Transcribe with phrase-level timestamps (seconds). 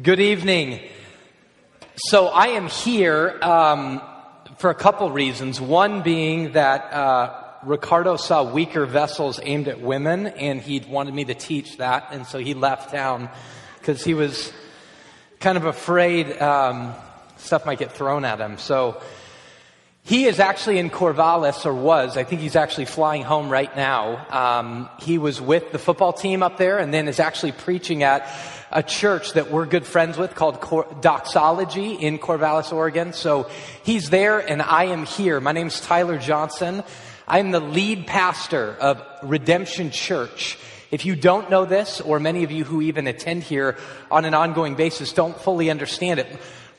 [0.00, 0.78] Good evening.
[1.96, 4.00] So I am here um,
[4.58, 5.60] for a couple reasons.
[5.60, 11.24] One being that uh, Ricardo saw weaker vessels aimed at women, and he wanted me
[11.24, 13.28] to teach that, and so he left town
[13.80, 14.52] because he was
[15.40, 16.94] kind of afraid um,
[17.38, 18.56] stuff might get thrown at him.
[18.58, 19.02] So
[20.08, 22.16] he is actually in Corvallis, or was.
[22.16, 24.26] I think he's actually flying home right now.
[24.30, 28.26] Um, he was with the football team up there, and then is actually preaching at
[28.72, 30.62] a church that we're good friends with called
[31.02, 33.12] Doxology in Corvallis, Oregon.
[33.12, 33.50] So
[33.82, 35.40] he's there and I am here.
[35.40, 36.84] My name's Tyler Johnson.
[37.26, 40.58] I'm the lead pastor of Redemption Church.
[40.90, 43.76] If you don't know this, or many of you who even attend here
[44.10, 46.26] on an ongoing basis don't fully understand it,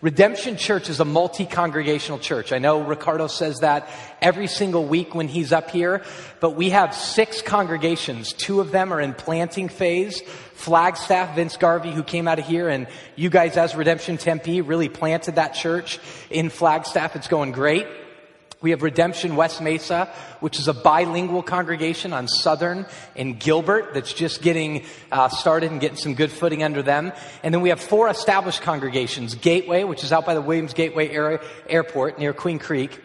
[0.01, 2.53] Redemption Church is a multi-congregational church.
[2.53, 3.89] I know Ricardo says that
[4.21, 6.03] every single week when he's up here,
[6.39, 8.31] but we have six congregations.
[8.31, 10.21] Two of them are in planting phase.
[10.53, 14.87] Flagstaff, Vince Garvey, who came out of here, and you guys as Redemption Tempe really
[14.87, 17.17] planted that church in Flagstaff.
[17.17, 17.85] It's going great.
[18.61, 24.11] We have Redemption West Mesa, which is a bilingual congregation on Southern and Gilbert that's
[24.11, 27.13] just getting uh, started and getting some good footing under them.
[27.41, 31.09] And then we have four established congregations Gateway, which is out by the Williams Gateway
[31.09, 32.99] Air- Airport near Queen Creek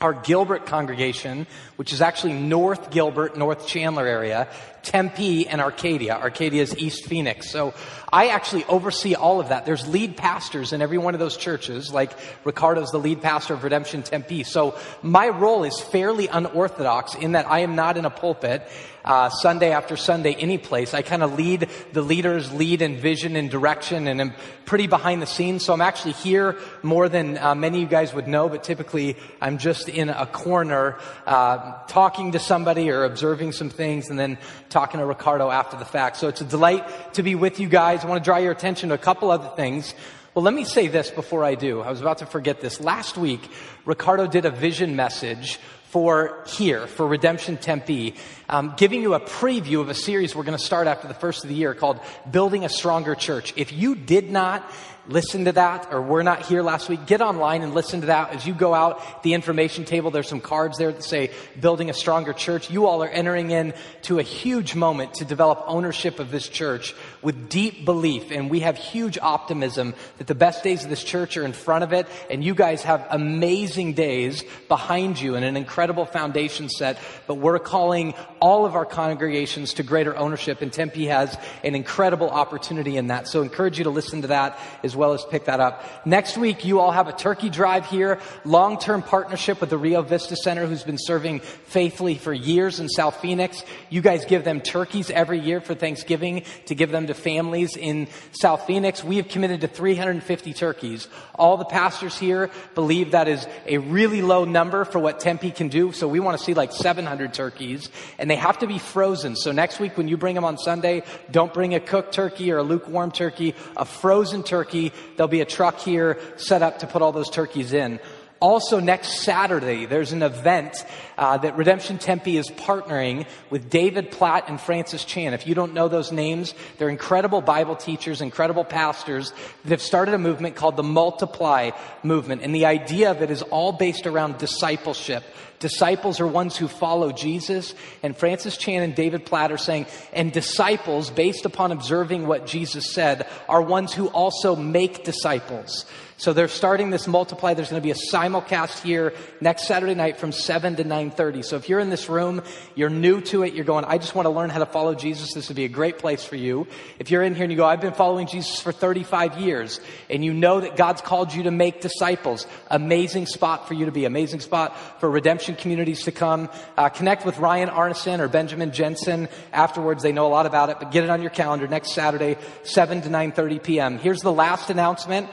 [0.00, 4.48] our Gilbert congregation, which is actually North Gilbert, North Chandler area,
[4.82, 6.14] Tempe, and Arcadia.
[6.14, 7.50] Arcadia is East Phoenix.
[7.50, 7.74] So
[8.12, 9.66] I actually oversee all of that.
[9.66, 12.12] There's lead pastors in every one of those churches, like
[12.44, 14.44] Ricardo's the lead pastor of Redemption Tempe.
[14.44, 18.62] So my role is fairly unorthodox in that I am not in a pulpit
[19.04, 20.94] uh, Sunday after Sunday, any place.
[20.94, 24.34] I kind of lead the leaders, lead in vision and direction, and I'm
[24.66, 25.64] pretty behind the scenes.
[25.64, 29.16] So I'm actually here more than uh, many of you guys would know, but typically
[29.40, 34.38] I'm just in a corner uh, talking to somebody or observing some things and then
[34.68, 36.16] talking to Ricardo after the fact.
[36.16, 38.04] So it's a delight to be with you guys.
[38.04, 39.94] I want to draw your attention to a couple other things.
[40.34, 41.80] Well, let me say this before I do.
[41.80, 42.80] I was about to forget this.
[42.80, 43.40] Last week,
[43.86, 48.16] Ricardo did a vision message for here, for Redemption Tempe,
[48.50, 51.42] um, giving you a preview of a series we're going to start after the first
[51.42, 52.00] of the year called
[52.30, 53.54] Building a Stronger Church.
[53.56, 54.70] If you did not
[55.08, 58.30] listen to that or were not here last week, get online and listen to that.
[58.30, 61.30] As you go out the information table, there's some cards there that say
[61.60, 62.70] building a stronger church.
[62.70, 66.94] You all are entering in to a huge moment to develop ownership of this church
[67.22, 68.30] with deep belief.
[68.30, 71.84] And we have huge optimism that the best days of this church are in front
[71.84, 72.06] of it.
[72.30, 76.98] And you guys have amazing days behind you and an incredible foundation set.
[77.26, 80.62] But we're calling all of our congregations to greater ownership.
[80.62, 83.28] And Tempe has an incredible opportunity in that.
[83.28, 85.84] So I encourage you to listen to that as well as pick that up.
[86.06, 90.36] Next week, you all have a turkey drive here, long-term partnership with the Rio Vista
[90.36, 93.62] Center, who's been serving faithfully for years in South Phoenix.
[93.90, 98.08] You guys give them turkeys every year for Thanksgiving to give them to families in
[98.32, 99.04] South Phoenix.
[99.04, 101.08] We have committed to 350 turkeys.
[101.34, 105.68] All the pastors here believe that is a really low number for what Tempe can
[105.68, 105.92] do.
[105.92, 109.36] So we want to see like 700 turkeys and they have to be frozen.
[109.36, 112.58] So next week when you bring them on Sunday, don't bring a cooked turkey or
[112.58, 114.85] a lukewarm turkey, a frozen turkey
[115.16, 118.00] There'll be a truck here set up to put all those turkeys in.
[118.38, 120.84] Also, next Saturday, there's an event
[121.16, 125.32] uh, that Redemption Tempe is partnering with David Platt and Francis Chan.
[125.32, 129.32] If you don't know those names, they're incredible Bible teachers, incredible pastors
[129.64, 131.70] that have started a movement called the Multiply
[132.02, 132.42] Movement.
[132.42, 135.24] And the idea of it is all based around discipleship.
[135.58, 137.74] Disciples are ones who follow Jesus.
[138.02, 142.92] And Francis Chan and David Platt are saying, and disciples, based upon observing what Jesus
[142.92, 145.86] said, are ones who also make disciples.
[146.18, 147.52] So they're starting this multiply.
[147.52, 149.12] There's going to be a simulcast here
[149.42, 151.44] next Saturday night from 7 to 9.30.
[151.44, 152.42] So if you're in this room,
[152.74, 155.34] you're new to it, you're going, I just want to learn how to follow Jesus,
[155.34, 156.66] this would be a great place for you.
[156.98, 159.78] If you're in here and you go, I've been following Jesus for 35 years,
[160.08, 163.92] and you know that God's called you to make disciples, amazing spot for you to
[163.92, 166.50] be, amazing spot for redemption communities to come.
[166.76, 170.02] Uh, connect with Ryan Arneson or Benjamin Jensen afterwards.
[170.02, 173.02] They know a lot about it, but get it on your calendar next Saturday, 7
[173.02, 173.98] to 9.30 p.m.
[173.98, 175.28] Here's the last announcement.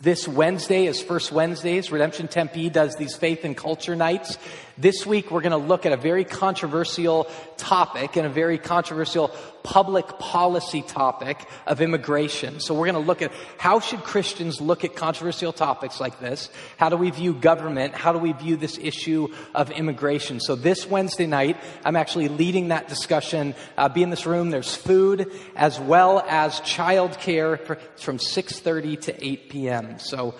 [0.00, 1.92] This Wednesday is First Wednesdays.
[1.92, 4.38] Redemption Tempe does these faith and culture nights.
[4.80, 7.28] This week we're going to look at a very controversial
[7.58, 9.28] topic and a very controversial
[9.62, 11.36] public policy topic
[11.66, 12.60] of immigration.
[12.60, 16.48] So we're going to look at how should Christians look at controversial topics like this?
[16.78, 17.94] How do we view government?
[17.94, 20.40] How do we view this issue of immigration?
[20.40, 23.54] So this Wednesday night, I'm actually leading that discussion.
[23.76, 24.48] Uh, be in this room.
[24.48, 29.98] There's food as well as childcare from 6:30 to 8 p.m.
[29.98, 30.36] So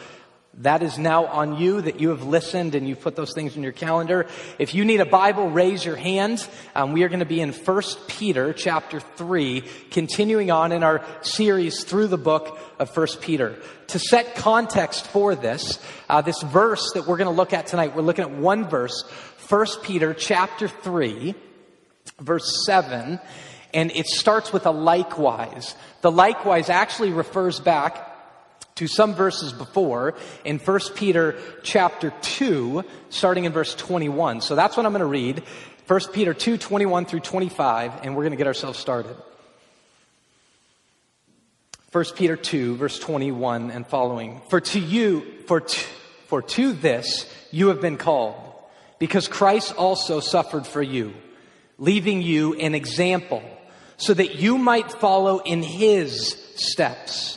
[0.60, 3.62] That is now on you that you have listened and you've put those things in
[3.62, 4.26] your calendar.
[4.58, 6.46] If you need a Bible, raise your hand.
[6.74, 11.02] Um, we are going to be in 1 Peter chapter 3, continuing on in our
[11.22, 13.56] series through the book of 1 Peter.
[13.86, 17.96] To set context for this, uh, this verse that we're going to look at tonight,
[17.96, 19.02] we're looking at one verse,
[19.48, 21.34] 1 Peter chapter 3,
[22.20, 23.18] verse 7,
[23.72, 25.74] and it starts with a likewise.
[26.02, 28.09] The likewise actually refers back
[28.80, 34.40] to some verses before in 1 Peter chapter 2, starting in verse 21.
[34.40, 35.42] So that's what I'm going to read.
[35.86, 39.14] 1 Peter 2, 21 through 25, and we're going to get ourselves started.
[41.92, 44.40] 1 Peter 2, verse 21 and following.
[44.48, 45.80] For to you, for to,
[46.28, 48.36] for to this you have been called,
[48.98, 51.12] because Christ also suffered for you,
[51.76, 53.42] leaving you an example,
[53.98, 57.36] so that you might follow in his steps.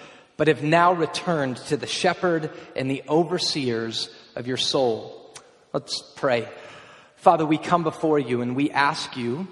[0.41, 5.35] but have now returned to the shepherd and the overseers of your soul.
[5.71, 6.49] Let's pray.
[7.15, 9.47] Father, we come before you and we ask you,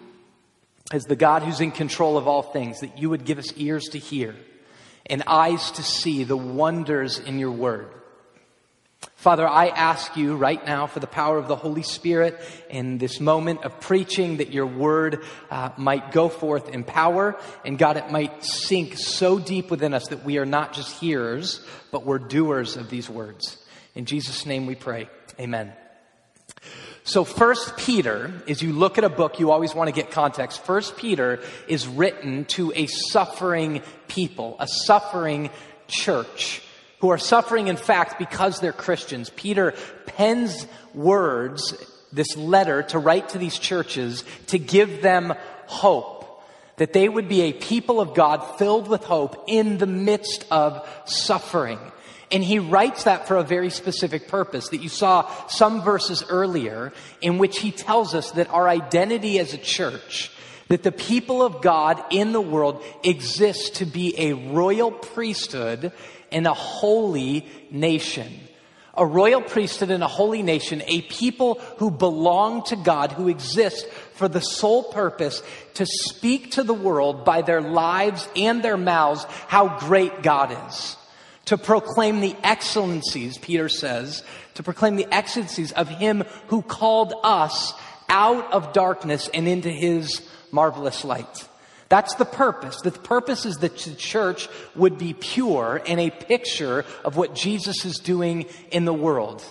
[0.92, 3.90] as the God who's in control of all things, that you would give us ears
[3.90, 4.36] to hear
[5.06, 7.94] and eyes to see the wonders in your word.
[9.20, 13.20] Father, I ask you right now for the power of the Holy Spirit in this
[13.20, 18.12] moment of preaching that your word uh, might go forth in power and God, it
[18.12, 22.78] might sink so deep within us that we are not just hearers, but we're doers
[22.78, 23.58] of these words.
[23.94, 25.10] In Jesus' name we pray.
[25.38, 25.74] Amen.
[27.04, 30.64] So first Peter, as you look at a book, you always want to get context.
[30.64, 35.50] First Peter is written to a suffering people, a suffering
[35.88, 36.62] church
[37.00, 39.30] who are suffering, in fact, because they're Christians.
[39.36, 39.74] Peter
[40.06, 41.74] pens words,
[42.12, 45.34] this letter to write to these churches to give them
[45.68, 46.18] hope.
[46.78, 50.88] That they would be a people of God filled with hope in the midst of
[51.06, 51.80] suffering.
[52.32, 56.94] And he writes that for a very specific purpose that you saw some verses earlier
[57.22, 60.32] in which he tells us that our identity as a church,
[60.68, 65.92] that the people of God in the world exist to be a royal priesthood
[66.32, 68.32] and a holy nation.
[68.96, 73.88] A royal priesthood and a holy nation, a people who belong to God, who exist
[74.16, 75.42] for the sole purpose
[75.76, 80.98] to speak to the world by their lives and their mouths how great God is.
[81.46, 84.24] To proclaim the excellencies, Peter says,
[84.56, 87.74] to proclaim the excellencies of Him who called us
[88.10, 90.22] out of darkness and into His
[90.52, 91.48] marvelous light.
[91.90, 92.80] That's the purpose.
[92.82, 97.84] The purpose is that the church would be pure and a picture of what Jesus
[97.84, 99.44] is doing in the world.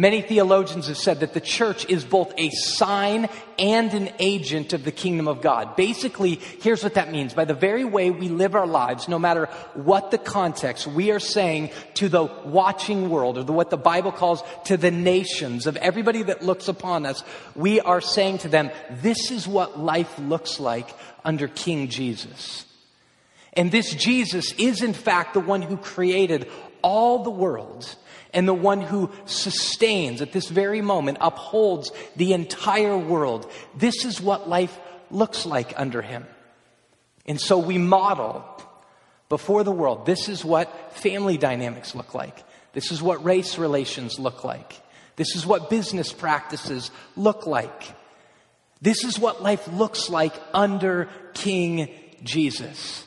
[0.00, 4.82] Many theologians have said that the church is both a sign and an agent of
[4.82, 5.76] the kingdom of God.
[5.76, 7.34] Basically, here's what that means.
[7.34, 9.44] By the very way we live our lives, no matter
[9.74, 14.10] what the context, we are saying to the watching world, or the, what the Bible
[14.10, 17.22] calls to the nations, of everybody that looks upon us,
[17.54, 18.70] we are saying to them,
[19.02, 20.88] this is what life looks like
[21.26, 22.64] under King Jesus.
[23.52, 26.50] And this Jesus is in fact the one who created
[26.80, 27.96] all the world
[28.32, 33.50] and the one who sustains at this very moment, upholds the entire world.
[33.76, 34.78] This is what life
[35.10, 36.26] looks like under him.
[37.26, 38.44] And so we model
[39.28, 40.06] before the world.
[40.06, 42.44] This is what family dynamics look like.
[42.72, 44.80] This is what race relations look like.
[45.16, 47.94] This is what business practices look like.
[48.80, 51.90] This is what life looks like under King
[52.22, 53.04] Jesus.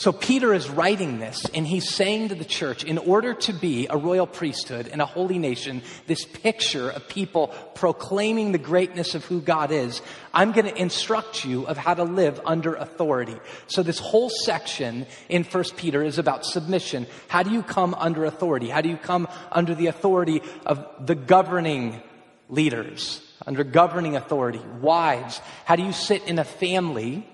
[0.00, 3.86] So Peter is writing this and he's saying to the church, in order to be
[3.86, 9.26] a royal priesthood and a holy nation, this picture of people proclaiming the greatness of
[9.26, 10.00] who God is,
[10.32, 13.36] I'm going to instruct you of how to live under authority.
[13.66, 17.06] So this whole section in 1 Peter is about submission.
[17.28, 18.70] How do you come under authority?
[18.70, 22.00] How do you come under the authority of the governing
[22.48, 24.62] leaders, under governing authority?
[24.80, 27.28] Wives, how do you sit in a family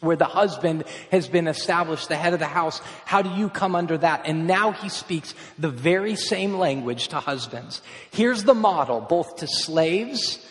[0.00, 2.80] where the husband has been established, the head of the house.
[3.04, 4.22] How do you come under that?
[4.26, 7.82] And now he speaks the very same language to husbands.
[8.12, 10.44] Here's the model, both to slaves,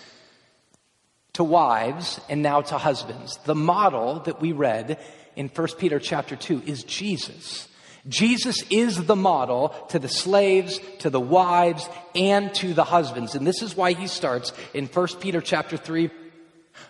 [1.33, 3.37] to wives, and now to husbands.
[3.45, 4.99] The model that we read
[5.35, 7.67] in 1 Peter chapter 2 is Jesus.
[8.07, 13.35] Jesus is the model to the slaves, to the wives, and to the husbands.
[13.35, 16.09] And this is why he starts in 1 Peter chapter 3.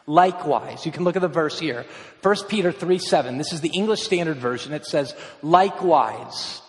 [0.07, 1.85] Likewise, you can look at the verse here.
[2.23, 3.37] 1 Peter 3 7.
[3.37, 4.73] This is the English Standard Version.
[4.73, 6.61] It says, likewise.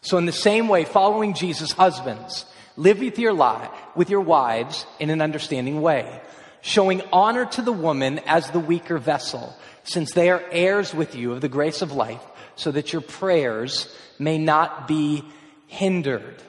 [0.00, 2.46] So in the same way, following Jesus, husbands,
[2.76, 6.20] live with your li- with your wives in an understanding way,
[6.62, 11.32] showing honor to the woman as the weaker vessel, since they are heirs with you
[11.32, 12.22] of the grace of life
[12.60, 15.24] so that your prayers may not be
[15.66, 16.42] hindered.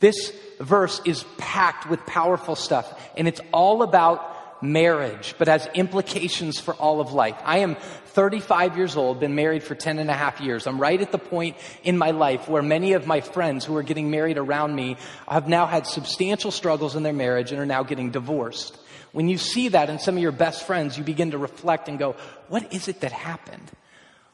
[0.00, 4.31] This verse is packed with powerful stuff, and it's all about
[4.62, 7.36] marriage, but has implications for all of life.
[7.44, 7.76] I am
[8.06, 10.66] 35 years old, been married for 10 and a half years.
[10.66, 13.82] I'm right at the point in my life where many of my friends who are
[13.82, 17.82] getting married around me have now had substantial struggles in their marriage and are now
[17.82, 18.78] getting divorced.
[19.12, 21.98] When you see that in some of your best friends, you begin to reflect and
[21.98, 22.16] go,
[22.48, 23.70] what is it that happened?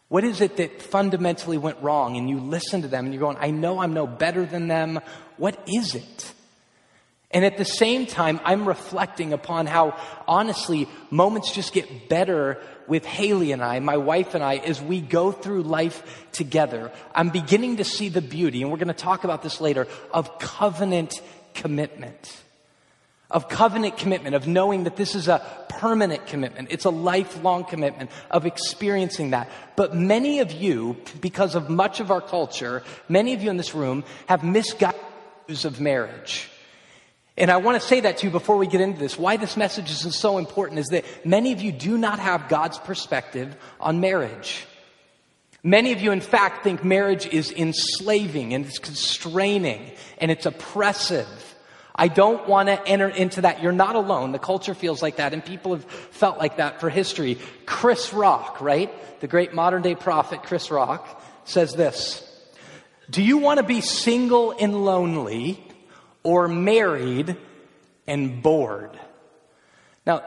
[0.08, 2.16] What is it that fundamentally went wrong?
[2.16, 5.00] And you listen to them and you're going, I know I'm no better than them.
[5.37, 6.32] What is it?
[7.30, 13.04] And at the same time, I'm reflecting upon how honestly moments just get better with
[13.04, 16.90] Haley and I, my wife and I, as we go through life together.
[17.14, 20.38] I'm beginning to see the beauty, and we're going to talk about this later, of
[20.38, 21.20] covenant
[21.52, 22.40] commitment
[23.30, 26.68] of covenant commitment, of knowing that this is a permanent commitment.
[26.70, 29.50] It's a lifelong commitment of experiencing that.
[29.76, 33.75] But many of you, because of much of our culture, many of you in this
[33.75, 35.00] room have misguided
[35.47, 36.49] views of marriage.
[37.38, 39.18] And I want to say that to you before we get into this.
[39.18, 42.78] Why this message is so important is that many of you do not have God's
[42.78, 44.66] perspective on marriage.
[45.62, 51.49] Many of you, in fact, think marriage is enslaving and it's constraining and it's oppressive
[52.00, 53.61] I don't want to enter into that.
[53.61, 54.30] You're not alone.
[54.30, 57.38] The culture feels like that, and people have felt like that for history.
[57.66, 59.21] Chris Rock, right?
[59.21, 62.25] The great modern day prophet Chris Rock says this
[63.11, 65.61] Do you want to be single and lonely
[66.28, 67.38] or married
[68.06, 68.90] and bored?
[70.04, 70.23] Now,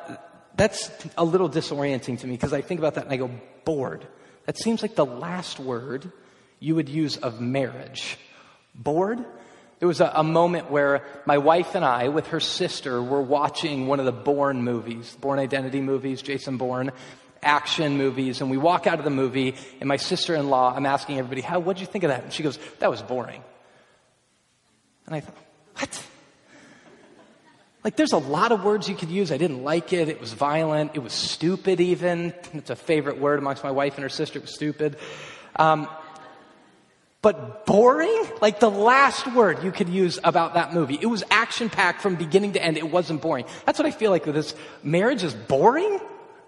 [0.55, 3.29] that's a little disorienting to me because I think about that and I go,
[3.65, 4.07] bored.
[4.47, 6.11] That seems like the last word
[6.59, 8.17] you would use of marriage.
[8.73, 9.23] Bored?
[9.77, 13.85] There was a, a, moment where my wife and I, with her sister, were watching
[13.85, 16.91] one of the Bourne movies, Bourne Identity movies, Jason Bourne,
[17.43, 21.41] action movies, and we walk out of the movie, and my sister-in-law, I'm asking everybody,
[21.41, 21.59] "How?
[21.59, 23.43] What'd you think of that?" And she goes, "That was boring."
[25.07, 25.35] And I thought,
[25.81, 26.03] "What?"
[27.83, 29.31] Like, there's a lot of words you could use.
[29.31, 30.07] I didn't like it.
[30.07, 30.91] It was violent.
[30.93, 32.33] It was stupid, even.
[32.53, 34.37] It's a favorite word amongst my wife and her sister.
[34.37, 34.97] It was stupid.
[35.55, 35.87] Um,
[37.23, 38.23] but boring?
[38.39, 40.97] Like the last word you could use about that movie.
[40.99, 42.77] It was action packed from beginning to end.
[42.77, 43.45] It wasn't boring.
[43.65, 44.55] That's what I feel like with this.
[44.83, 45.99] Marriage is boring?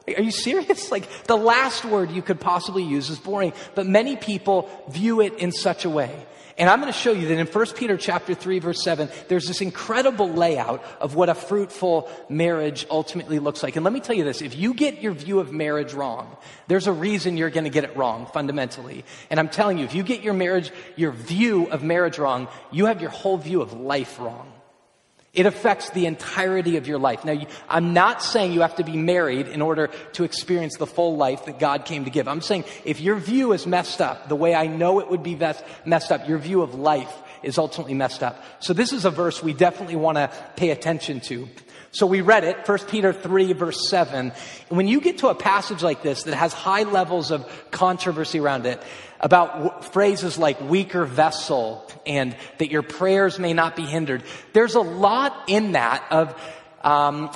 [0.07, 0.91] Are you serious?
[0.91, 3.53] Like the last word you could possibly use is boring.
[3.73, 6.25] But many people view it in such a way.
[6.57, 9.47] And I'm going to show you that in 1 Peter chapter 3 verse 7, there's
[9.47, 13.75] this incredible layout of what a fruitful marriage ultimately looks like.
[13.75, 16.85] And let me tell you this, if you get your view of marriage wrong, there's
[16.85, 19.03] a reason you're going to get it wrong fundamentally.
[19.31, 22.85] And I'm telling you, if you get your marriage, your view of marriage wrong, you
[22.85, 24.52] have your whole view of life wrong.
[25.33, 27.25] It affects the entirety of your life.
[27.25, 31.17] Now, I'm not saying you have to be married in order to experience the full
[31.17, 32.27] life that God came to give.
[32.27, 35.35] I'm saying if your view is messed up, the way I know it would be
[35.85, 37.11] messed up, your view of life
[37.41, 38.43] is ultimately messed up.
[38.59, 41.49] So this is a verse we definitely want to pay attention to.
[41.91, 44.31] So we read it, 1 Peter 3 verse 7.
[44.31, 44.33] And
[44.69, 48.67] when you get to a passage like this that has high levels of controversy around
[48.67, 48.81] it,
[49.19, 54.23] about w- phrases like weaker vessel and that your prayers may not be hindered.
[54.53, 56.39] There's a lot in that of
[56.83, 57.31] um,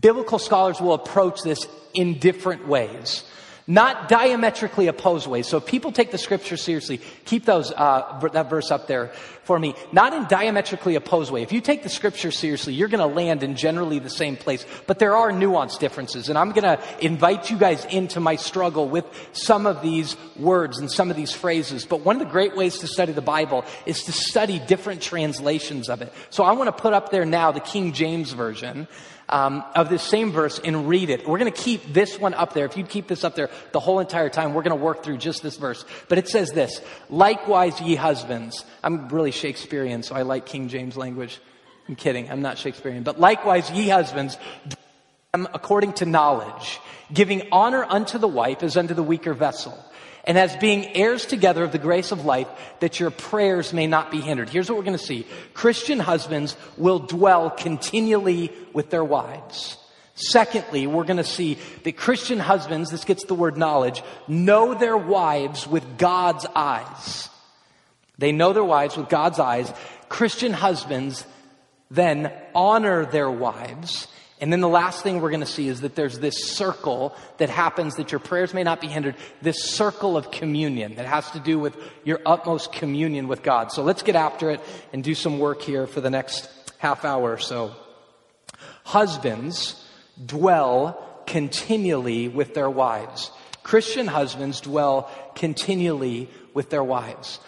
[0.00, 3.24] biblical scholars will approach this in different ways
[3.68, 5.46] not diametrically opposed ways.
[5.46, 9.08] So if people take the scripture seriously, keep those uh, that verse up there
[9.44, 9.74] for me.
[9.92, 11.42] Not in diametrically opposed way.
[11.42, 14.64] If you take the scripture seriously, you're going to land in generally the same place.
[14.86, 18.88] But there are nuanced differences, and I'm going to invite you guys into my struggle
[18.88, 21.84] with some of these words and some of these phrases.
[21.84, 25.90] But one of the great ways to study the Bible is to study different translations
[25.90, 26.10] of it.
[26.30, 28.88] So I want to put up there now the King James version
[29.28, 31.28] um, of this same verse and read it.
[31.28, 32.64] We're going to keep this one up there.
[32.64, 35.18] If you'd keep this up there the whole entire time, we're going to work through
[35.18, 35.84] just this verse.
[36.08, 36.80] But it says this
[37.10, 38.64] Likewise, ye husbands.
[38.82, 41.40] I'm really Shakespearean, so I like King James language.
[41.88, 42.30] I'm kidding.
[42.30, 43.02] I'm not Shakespearean.
[43.02, 44.36] But likewise, ye husbands,
[45.32, 46.80] according to knowledge,
[47.12, 49.82] giving honor unto the wife as unto the weaker vessel
[50.28, 52.48] and as being heirs together of the grace of life,
[52.80, 54.50] that your prayers may not be hindered.
[54.50, 59.78] Here's what we're going to see Christian husbands will dwell continually with their wives.
[60.14, 64.98] Secondly, we're going to see that Christian husbands, this gets the word knowledge, know their
[64.98, 67.30] wives with God's eyes.
[68.18, 69.72] They know their wives with God's eyes.
[70.10, 71.24] Christian husbands
[71.90, 74.08] then honor their wives.
[74.40, 77.50] And then the last thing we're going to see is that there's this circle that
[77.50, 81.40] happens that your prayers may not be hindered, this circle of communion that has to
[81.40, 83.72] do with your utmost communion with God.
[83.72, 84.60] So let's get after it
[84.92, 87.74] and do some work here for the next half hour or so.
[88.84, 89.84] Husbands,
[90.24, 93.30] dwell continually with their wives.
[93.62, 97.40] Christian husbands dwell continually with their wives.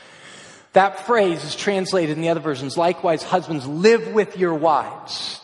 [0.72, 2.76] That phrase is translated in the other versions.
[2.76, 5.39] Likewise, husbands, live with your wives.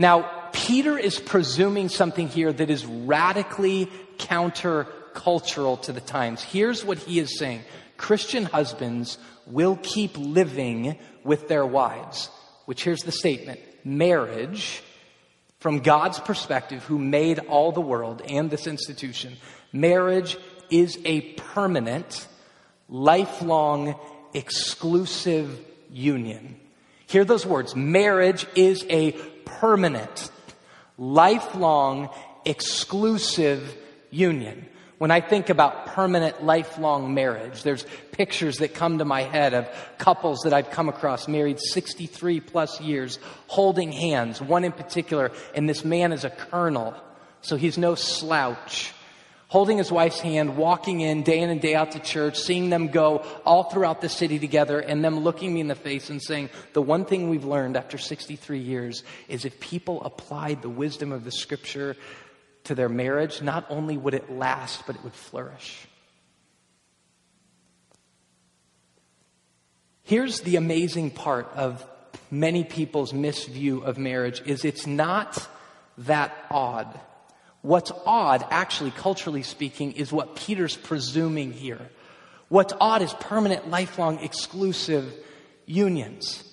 [0.00, 6.42] Now, Peter is presuming something here that is radically countercultural to the times.
[6.42, 7.64] Here's what he is saying
[7.98, 12.30] Christian husbands will keep living with their wives,
[12.64, 14.82] which here's the statement marriage
[15.58, 19.36] from God's perspective, who made all the world and this institution,
[19.70, 20.38] marriage
[20.70, 22.26] is a permanent,
[22.88, 24.00] lifelong,
[24.32, 26.58] exclusive union.
[27.10, 27.74] Hear those words.
[27.74, 29.10] Marriage is a
[29.60, 30.30] permanent,
[30.96, 32.08] lifelong,
[32.46, 33.76] exclusive
[34.10, 34.66] union.
[34.96, 39.68] When I think about permanent, lifelong marriage, there's pictures that come to my head of
[39.98, 45.68] couples that I've come across married 63 plus years, holding hands, one in particular, and
[45.68, 46.94] this man is a colonel,
[47.42, 48.92] so he's no slouch.
[49.50, 52.86] Holding his wife's hand, walking in day in and day out to church, seeing them
[52.86, 56.50] go all throughout the city together, and them looking me in the face and saying,
[56.72, 61.24] The one thing we've learned after 63 years is if people applied the wisdom of
[61.24, 61.96] the scripture
[62.62, 65.84] to their marriage, not only would it last, but it would flourish.
[70.04, 71.84] Here's the amazing part of
[72.30, 75.44] many people's misview of marriage is it's not
[75.98, 77.00] that odd.
[77.62, 81.90] What's odd, actually, culturally speaking, is what Peter's presuming here.
[82.48, 85.14] What's odd is permanent, lifelong, exclusive
[85.66, 86.49] unions.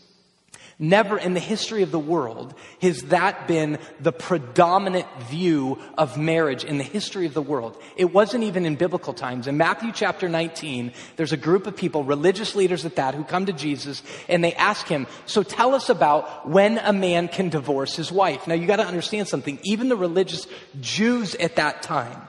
[0.80, 2.54] Never in the history of the world
[2.84, 7.76] has that been the predominant view of marriage in the history of the world.
[7.96, 9.48] It wasn't even in biblical times.
[9.48, 13.48] In Matthew chapter 19, there's a group of people, religious leaders at that, who come
[13.48, 17.96] to Jesus and they ask him, So tell us about when a man can divorce
[17.96, 18.46] his wife.
[18.46, 19.58] Now you got to understand something.
[19.64, 20.46] Even the religious
[20.80, 22.22] Jews at that time,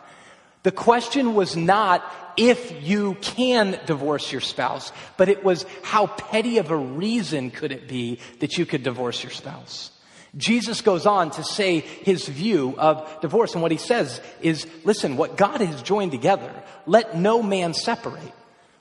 [0.62, 2.04] the question was not
[2.36, 7.72] if you can divorce your spouse, but it was how petty of a reason could
[7.72, 9.90] it be that you could divorce your spouse.
[10.36, 15.16] Jesus goes on to say his view of divorce, and what he says is listen,
[15.16, 16.52] what God has joined together,
[16.86, 18.32] let no man separate.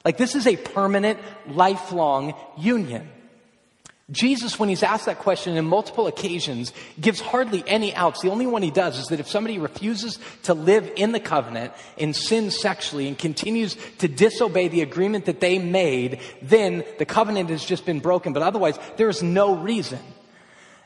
[0.03, 3.09] Like this is a permanent, lifelong union.
[4.09, 8.21] Jesus, when he's asked that question in multiple occasions, gives hardly any outs.
[8.21, 11.73] The only one he does is that if somebody refuses to live in the covenant
[11.97, 17.49] and sins sexually and continues to disobey the agreement that they made, then the covenant
[17.49, 18.31] has just been broken.
[18.31, 19.99] But otherwise, there is no reason.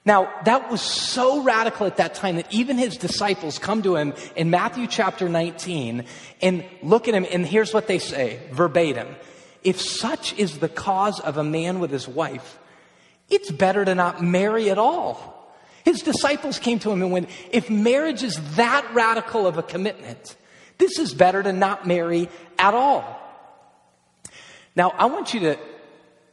[0.04, 4.16] Now, that was so radical at that time that even his disciples come to him
[4.36, 6.06] in Matthew chapter 19
[6.42, 9.16] and look at him, and here's what they say verbatim.
[9.64, 12.58] If such is the cause of a man with his wife,
[13.32, 15.32] it's better to not marry at all.
[15.84, 20.36] His disciples came to him and went, if marriage is that radical of a commitment,
[20.78, 23.18] this is better to not marry at all.
[24.76, 25.58] Now, I want you to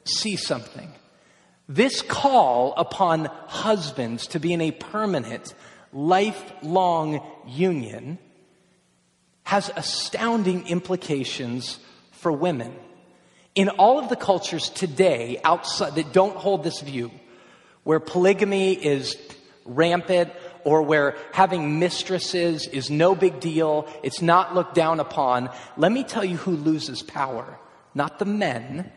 [0.04, 0.92] see something.
[1.68, 5.54] This call upon husbands to be in a permanent,
[5.92, 8.18] lifelong union
[9.44, 11.78] has astounding implications
[12.12, 12.74] for women.
[13.54, 17.10] In all of the cultures today outside that don't hold this view,
[17.84, 19.16] where polygamy is
[19.64, 20.32] rampant
[20.64, 26.04] or where having mistresses is no big deal, it's not looked down upon, let me
[26.04, 27.58] tell you who loses power.
[27.94, 28.90] Not the men,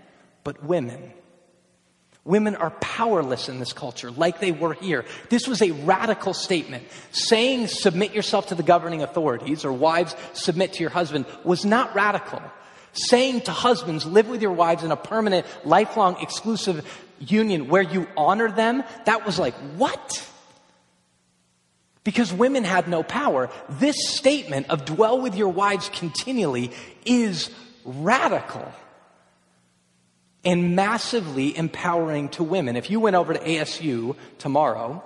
[0.43, 1.13] but women.
[2.23, 5.05] Women are powerless in this culture, like they were here.
[5.29, 6.83] This was a radical statement.
[7.11, 11.95] Saying submit yourself to the governing authorities, or wives submit to your husband, was not
[11.95, 12.41] radical
[12.93, 16.85] saying to husbands, live with your wives in a permanent, lifelong, exclusive
[17.19, 20.27] union where you honor them, that was like, what?
[22.03, 23.49] Because women had no power.
[23.69, 26.71] This statement of dwell with your wives continually
[27.05, 27.49] is
[27.85, 28.71] radical
[30.43, 32.75] and massively empowering to women.
[32.75, 35.03] If you went over to ASU tomorrow,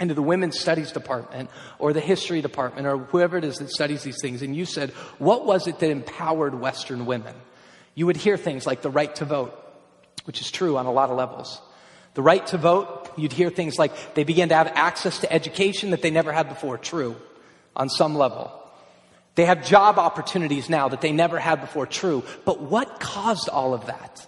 [0.00, 4.02] into the women's studies department or the history department or whoever it is that studies
[4.02, 7.34] these things and you said, what was it that empowered Western women?
[7.94, 9.54] You would hear things like the right to vote,
[10.24, 11.60] which is true on a lot of levels.
[12.14, 15.90] The right to vote You'd hear things like they began to have access to education
[15.90, 16.78] that they never had before.
[16.78, 17.16] True,
[17.74, 18.52] on some level.
[19.34, 21.86] They have job opportunities now that they never had before.
[21.86, 22.24] True.
[22.44, 24.26] But what caused all of that?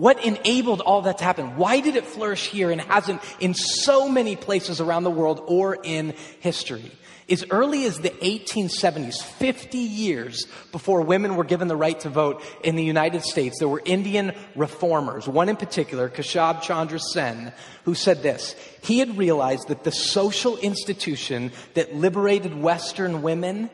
[0.00, 1.56] What enabled all that to happen?
[1.56, 5.76] Why did it flourish here and hasn't in so many places around the world or
[5.82, 6.90] in history?
[7.28, 12.42] As early as the 1870s, 50 years before women were given the right to vote
[12.64, 17.52] in the United States, there were Indian reformers, one in particular, Keshab Chandra Sen,
[17.84, 18.56] who said this.
[18.82, 23.68] He had realized that the social institution that liberated Western women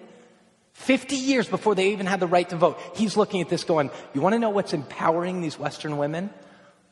[0.76, 2.78] 50 years before they even had the right to vote.
[2.94, 6.30] He's looking at this going, You want to know what's empowering these Western women?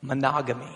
[0.00, 0.74] Monogamy.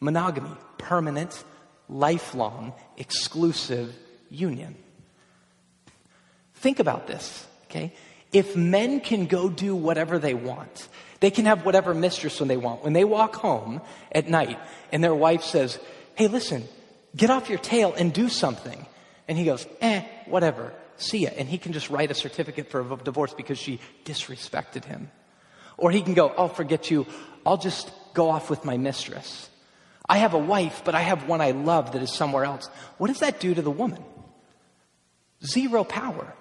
[0.00, 1.44] Monogamy, permanent,
[1.88, 3.94] lifelong, exclusive
[4.30, 4.76] union.
[6.54, 7.92] Think about this, okay?
[8.32, 10.88] If men can go do whatever they want,
[11.20, 12.84] they can have whatever mistress when they want.
[12.84, 14.58] When they walk home at night
[14.92, 15.78] and their wife says,
[16.14, 16.64] Hey, listen,
[17.14, 18.86] get off your tail and do something.
[19.26, 21.34] And he goes, Eh, whatever see it.
[21.36, 25.10] And he can just write a certificate for a divorce because she disrespected him.
[25.76, 27.06] Or he can go, I'll forget you.
[27.44, 29.50] I'll just go off with my mistress.
[30.08, 32.68] I have a wife, but I have one I love that is somewhere else.
[32.98, 34.02] What does that do to the woman?
[35.44, 36.34] Zero power.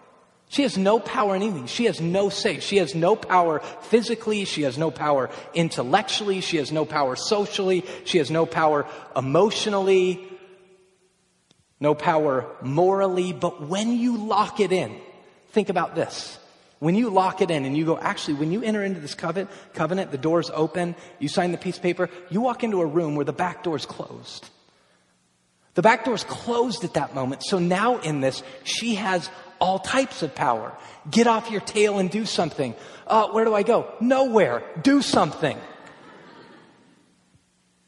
[0.50, 1.66] She has no power in anything.
[1.66, 2.60] She has no say.
[2.60, 4.46] She has no power physically.
[4.46, 6.42] She has no power intellectually.
[6.42, 7.84] She has no power socially.
[8.06, 8.86] She has no power
[9.16, 10.28] emotionally
[11.84, 14.96] no power morally, but when you lock it in,
[15.52, 16.40] think about this.
[16.80, 19.52] When you lock it in and you go, actually, when you enter into this covenant,
[19.74, 23.16] covenant, the door's open, you sign the piece of paper, you walk into a room
[23.16, 24.50] where the back door's closed.
[25.74, 27.44] The back door's closed at that moment.
[27.44, 30.72] So now in this, she has all types of power.
[31.12, 32.76] Get off your tail and do something.
[33.06, 33.94] Uh, where do I go?
[34.00, 34.64] Nowhere.
[34.82, 35.58] Do something.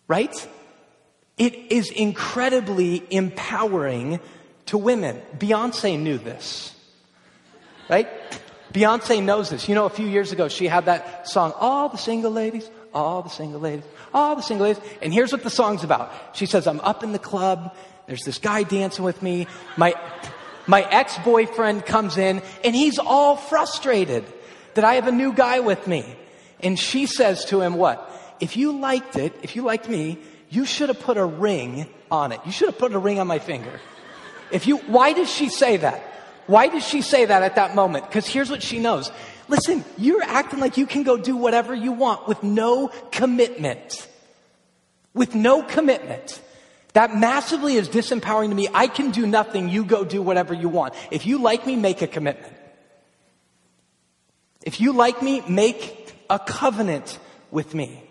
[0.10, 0.36] Right?
[1.38, 4.20] It is incredibly empowering
[4.68, 5.22] to women.
[5.38, 6.74] Beyonce knew this,
[7.90, 8.08] right?
[8.74, 9.70] Beyonce knows this.
[9.70, 13.22] You know, a few years ago, she had that song, All the Single Ladies, All
[13.22, 14.84] the Single Ladies, All the Single Ladies.
[15.02, 16.12] And here's what the song's about.
[16.34, 17.76] She says, I'm up in the club.
[18.08, 19.48] There's this guy dancing with me.
[19.78, 19.94] My,
[20.68, 24.24] my ex-boyfriend comes in and he's all frustrated
[24.74, 26.06] that I have a new guy with me.
[26.60, 28.12] And she says to him, what?
[28.40, 30.18] If you liked it, if you liked me,
[30.50, 32.40] you should have put a ring on it.
[32.46, 33.80] You should have put a ring on my finger.
[34.52, 36.02] If you, why does she say that?
[36.48, 38.06] Why does she say that at that moment?
[38.08, 39.12] Because here's what she knows.
[39.48, 44.08] Listen, you're acting like you can go do whatever you want with no commitment.
[45.14, 46.42] With no commitment.
[46.94, 48.70] That massively is disempowering to me.
[48.74, 49.70] I can do nothing.
[49.70, 50.94] You go do whatever you want.
[51.12, 52.54] If you like me, make a commitment.
[54.66, 57.20] If you like me, make a covenant
[57.52, 58.05] with me.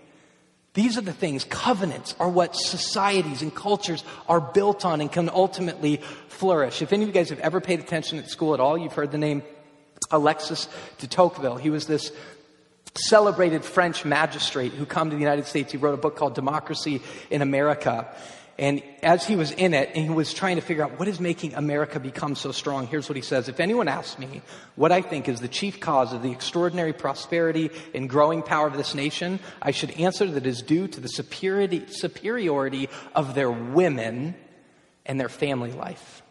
[0.74, 5.30] These are the things, covenants are what societies and cultures are built on and can
[5.30, 6.82] ultimately flourish.
[6.82, 9.12] If any of you guys have ever paid attention at school at all, you've heard
[9.12, 9.42] the name
[10.10, 11.56] Alexis de Tocqueville.
[11.56, 12.10] He was this
[12.96, 15.72] celebrated French magistrate who came to the United States.
[15.72, 18.12] He wrote a book called Democracy in America.
[18.58, 21.18] And as he was in it, and he was trying to figure out what is
[21.18, 23.48] making America become so strong, here's what he says.
[23.48, 24.42] If anyone asks me
[24.76, 28.76] what I think is the chief cause of the extraordinary prosperity and growing power of
[28.76, 33.50] this nation, I should answer that it is due to the superiority, superiority of their
[33.50, 34.36] women
[35.04, 36.22] and their family life.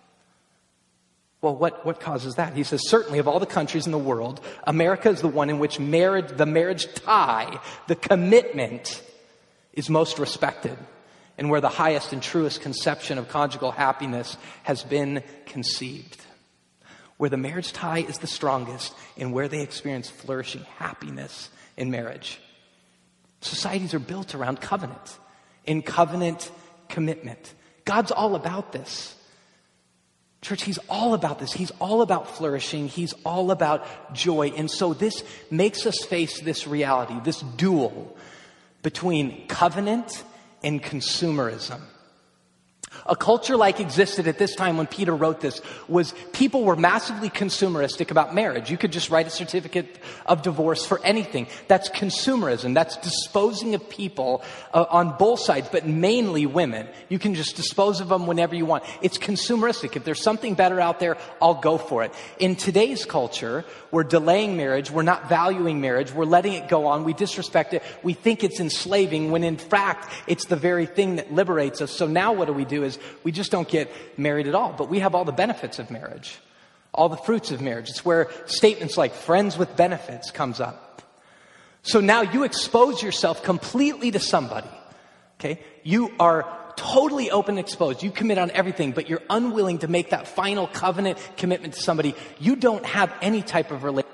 [1.42, 2.56] Well, what, what causes that?
[2.56, 5.60] He says, certainly of all the countries in the world, America is the one in
[5.60, 9.04] which marriage, the marriage tie, the commitment
[9.74, 10.78] is most respected
[11.38, 16.22] and where the highest and truest conception of conjugal happiness has been conceived.
[17.18, 22.40] Where the marriage tie is the strongest and where they experience flourishing happiness in marriage.
[23.42, 25.18] Societies are built around covenant,
[25.66, 26.52] in covenant
[26.88, 27.54] commitment.
[27.86, 29.16] God's all about this.
[30.42, 31.54] Church, He's all about this.
[31.54, 32.88] He's all about flourishing.
[32.88, 34.50] He's all about joy.
[34.56, 38.18] And so this makes us face this reality, this duel
[38.82, 40.24] between covenant
[40.64, 41.80] in consumerism.
[43.06, 47.30] A culture like existed at this time when Peter wrote this was people were massively
[47.30, 48.72] consumeristic about marriage.
[48.72, 51.48] You could just write a certificate of divorce for anything.
[51.68, 52.74] That's consumerism.
[52.74, 56.88] That's disposing of people uh, on both sides, but mainly women.
[57.10, 58.84] You can just dispose of them whenever you want.
[59.02, 59.96] It's consumeristic.
[59.96, 62.14] If there's something better out there, I'll go for it.
[62.40, 64.90] In today's culture, we're delaying marriage.
[64.92, 66.14] We're not valuing marriage.
[66.14, 67.04] We're letting it go on.
[67.04, 67.84] We disrespect it.
[68.02, 71.92] We think it's enslaving when in fact it's the very thing that liberates us.
[71.92, 74.90] So now what do we do is we just don't get married at all, but
[74.90, 76.38] we have all the benefits of marriage.
[76.94, 77.90] All the fruits of marriage.
[77.90, 81.02] It's where statements like friends with benefits comes up.
[81.82, 84.70] So now you expose yourself completely to somebody
[85.44, 85.60] Okay?
[85.84, 88.02] You are totally open and exposed.
[88.02, 92.16] You commit on everything, but you're unwilling to make that final covenant commitment to somebody.
[92.40, 94.13] You don't have any type of relationship.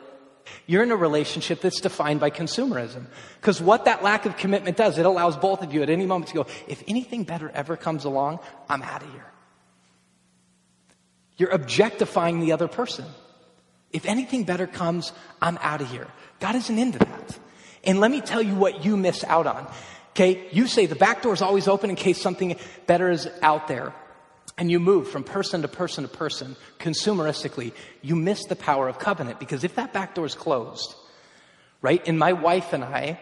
[0.69, 3.07] You're in a relationship that's defined by consumerism.
[3.41, 6.27] Because what that lack of commitment does, it allows both of you at any moment
[6.27, 8.37] to go, if anything better ever comes along,
[8.69, 9.25] I'm out of here.
[11.37, 13.05] You're objectifying the other person.
[13.91, 16.05] If anything better comes, I'm out of here.
[16.39, 17.39] God isn't into that.
[17.83, 19.65] And let me tell you what you miss out on.
[20.11, 22.55] Okay, you say the back door is always open in case something
[22.85, 23.91] better is out there.
[24.59, 27.71] And you move from person to person to person consumeristically.
[28.01, 30.95] You miss the power of covenant because if that back door is closed,
[31.81, 32.05] right?
[32.05, 33.21] And my wife and I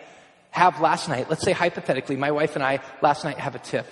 [0.50, 3.86] have last night, let's say hypothetically, my wife and I last night have a tiff.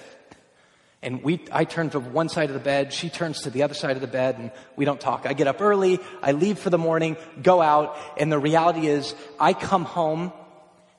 [1.04, 3.76] And we, I turn to one side of the bed, she turns to the other
[3.76, 5.28] side of the bed, and we don't talk.
[5.28, 9.14] I get up early, I leave for the morning, go out, and the reality is
[9.40, 10.34] I come home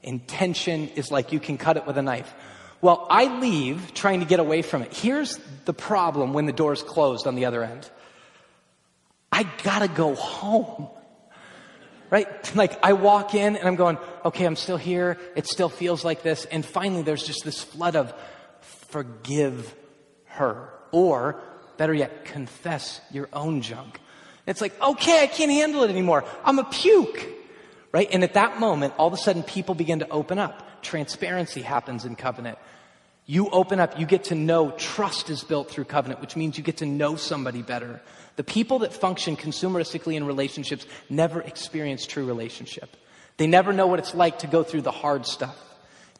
[0.04, 2.32] and tension is like you can cut it with a knife.
[2.80, 4.94] Well, I leave trying to get away from it.
[4.94, 7.90] Here's the problem when the door's closed on the other end.
[9.32, 10.88] I gotta go home.
[12.10, 12.28] Right?
[12.54, 15.18] Like I walk in and I'm going, okay, I'm still here.
[15.34, 16.44] It still feels like this.
[16.46, 18.14] And finally there's just this flood of
[18.60, 19.74] forgive
[20.26, 20.70] her.
[20.92, 21.40] Or
[21.76, 24.00] better yet, confess your own junk.
[24.46, 26.24] It's like, okay, I can't handle it anymore.
[26.44, 27.26] I'm a puke.
[27.92, 28.08] Right?
[28.12, 30.82] And at that moment, all of a sudden people begin to open up.
[30.82, 32.58] Transparency happens in covenant.
[33.28, 36.62] You open up, you get to know trust is built through covenant, which means you
[36.62, 38.00] get to know somebody better.
[38.36, 42.96] The people that function consumeristically in relationships never experience true relationship.
[43.36, 45.58] They never know what it's like to go through the hard stuff,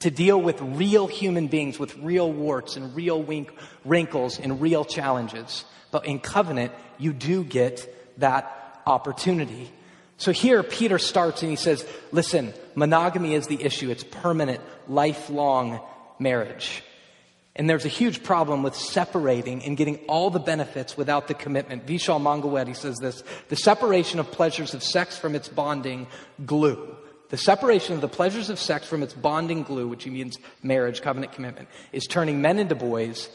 [0.00, 3.52] to deal with real human beings with real warts and real wink,
[3.84, 5.64] wrinkles and real challenges.
[5.92, 9.70] But in covenant, you do get that opportunity.
[10.18, 13.90] So here Peter starts and he says, listen, monogamy is the issue.
[13.90, 15.80] It's permanent, lifelong
[16.18, 16.82] marriage.
[17.56, 21.86] And there's a huge problem with separating and getting all the benefits without the commitment.
[21.86, 26.06] Vishal Mangalwadi says this, the separation of pleasures of sex from its bonding
[26.44, 26.94] glue.
[27.30, 31.00] The separation of the pleasures of sex from its bonding glue, which he means marriage,
[31.00, 33.30] covenant commitment, is turning men into boys,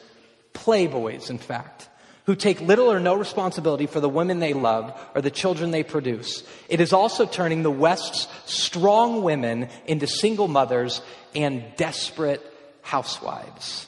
[0.53, 1.89] playboys, in fact
[2.25, 5.84] who take little or no responsibility for the women they love or the children they
[5.84, 6.43] produce.
[6.69, 11.01] It is also turning the West's strong women into single mothers
[11.34, 12.41] and desperate
[12.84, 13.88] housewives.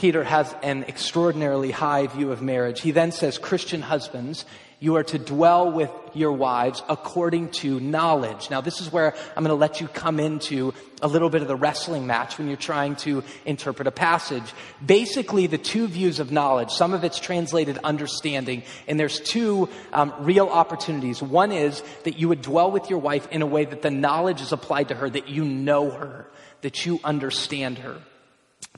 [0.00, 2.80] Peter has an extraordinarily high view of marriage.
[2.80, 4.46] He then says, Christian husbands,
[4.78, 8.48] you are to dwell with your wives according to knowledge.
[8.48, 11.48] Now, this is where I'm going to let you come into a little bit of
[11.48, 14.54] the wrestling match when you're trying to interpret a passage.
[14.84, 20.14] Basically, the two views of knowledge, some of it's translated understanding, and there's two um,
[20.20, 21.22] real opportunities.
[21.22, 24.40] One is that you would dwell with your wife in a way that the knowledge
[24.40, 26.26] is applied to her, that you know her,
[26.62, 28.00] that you understand her.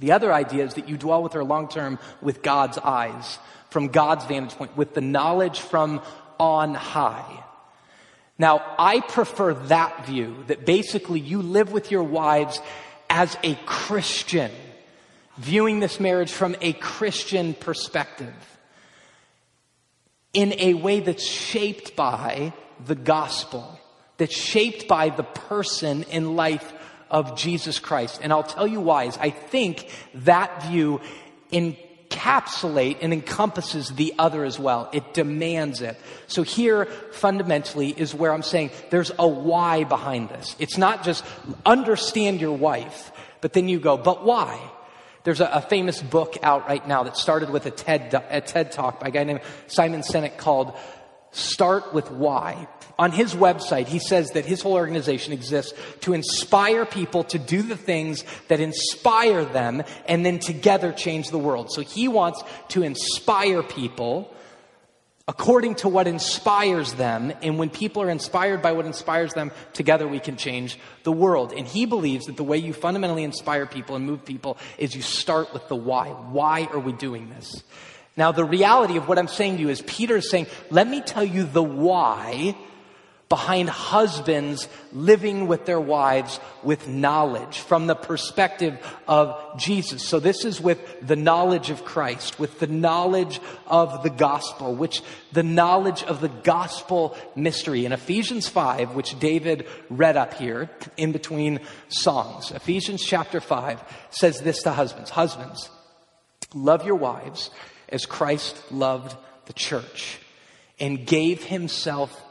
[0.01, 3.39] The other idea is that you dwell with her long term with God's eyes
[3.71, 6.03] from God's vantage point, with the knowledge from
[6.39, 7.45] on high.
[8.39, 12.61] Now, I prefer that view that basically you live with your wives
[13.09, 14.51] as a Christian,
[15.39, 18.35] viewing this marriage from a Christian perspective
[20.33, 22.53] in a way that's shaped by
[22.85, 23.79] the gospel,
[24.17, 26.73] that's shaped by the person in life
[27.13, 28.21] of Jesus Christ.
[28.23, 29.05] And I'll tell you why.
[29.05, 31.01] Is I think that view
[31.53, 34.89] encapsulate and encompasses the other as well.
[34.93, 35.97] It demands it.
[36.27, 40.57] So here, fundamentally, is where I'm saying there's a why behind this.
[40.59, 41.25] It's not just
[41.65, 44.59] understand your wife, but then you go, but why?
[45.25, 48.73] There's a, a famous book out right now that started with a TED, a TED
[48.73, 50.77] talk by a guy named Simon Sinek called
[51.31, 52.67] Start with Why.
[53.03, 57.61] On his website, he says that his whole organization exists to inspire people to do
[57.61, 61.73] the things that inspire them and then together change the world.
[61.73, 64.33] So he wants to inspire people
[65.27, 67.33] according to what inspires them.
[67.43, 71.53] And when people are inspired by what inspires them, together we can change the world.
[71.53, 75.03] And he believes that the way you fundamentally inspire people and move people is you
[75.03, 76.07] start with the why.
[76.07, 77.65] Why are we doing this?
[78.17, 81.01] Now, the reality of what I'm saying to you is Peter is saying, let me
[81.01, 82.55] tell you the why
[83.33, 90.07] behind husbands living with their wives with knowledge from the perspective of Jesus.
[90.07, 95.01] So this is with the knowledge of Christ, with the knowledge of the gospel, which
[95.33, 97.87] the knowledge of the gospel mystery.
[97.87, 100.69] In Ephesians 5, which David read up here
[100.99, 105.09] in between songs, Ephesians chapter 5 says this to husbands.
[105.09, 105.71] Husbands,
[106.55, 107.49] love your wives
[107.89, 109.17] as Christ loved
[109.47, 110.19] the church
[110.79, 112.23] and gave himself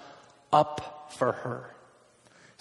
[0.53, 1.71] up for her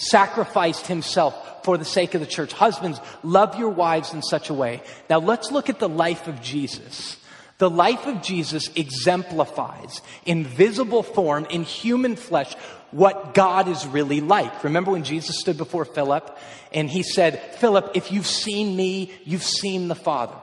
[0.00, 2.52] sacrificed himself for the sake of the church.
[2.52, 4.82] Husbands, love your wives in such a way.
[5.08, 7.16] Now let's look at the life of Jesus.
[7.58, 12.54] The life of Jesus exemplifies in visible form, in human flesh,
[12.90, 14.64] what God is really like.
[14.64, 16.36] Remember when Jesus stood before Philip
[16.72, 20.36] and he said, Philip, if you've seen me, you've seen the Father.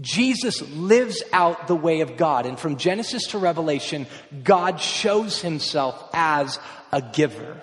[0.00, 2.46] Jesus lives out the way of God.
[2.46, 4.06] And from Genesis to Revelation,
[4.44, 6.58] God shows himself as
[6.92, 7.62] a giver.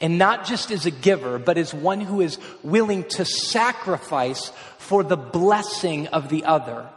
[0.00, 5.02] And not just as a giver, but as one who is willing to sacrifice for
[5.02, 6.88] the blessing of the other.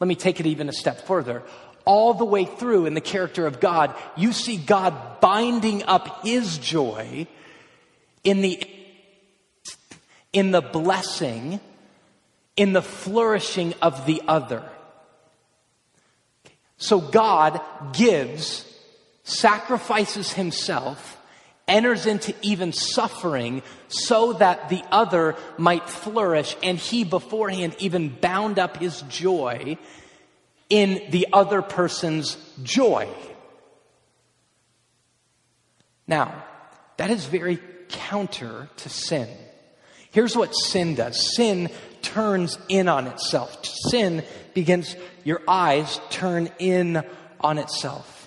[0.00, 1.42] Let me take it even a step further.
[1.84, 6.58] All the way through in the character of God, you see God binding up his
[6.58, 7.26] joy
[8.24, 8.62] in the,
[10.32, 11.60] in the blessing,
[12.56, 14.62] in the flourishing of the other.
[16.76, 17.60] So God
[17.92, 18.64] gives,
[19.28, 21.16] sacrifices himself,
[21.66, 26.56] enters into even suffering so that the other might flourish.
[26.62, 29.76] And he beforehand even bound up his joy
[30.70, 33.08] in the other person's joy.
[36.06, 36.44] Now,
[36.96, 39.28] that is very counter to sin.
[40.10, 43.64] Here's what sin does sin turns in on itself.
[43.64, 47.02] Sin begins, your eyes turn in
[47.40, 48.17] on itself.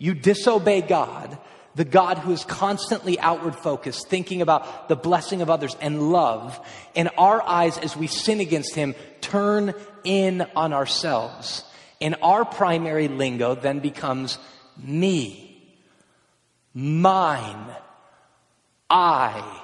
[0.00, 1.38] You disobey God,
[1.74, 6.58] the God who is constantly outward focused, thinking about the blessing of others and love,
[6.96, 11.64] and our eyes as we sin against Him turn in on ourselves.
[12.00, 14.38] And our primary lingo then becomes
[14.78, 15.62] me,
[16.72, 17.66] mine,
[18.88, 19.62] I.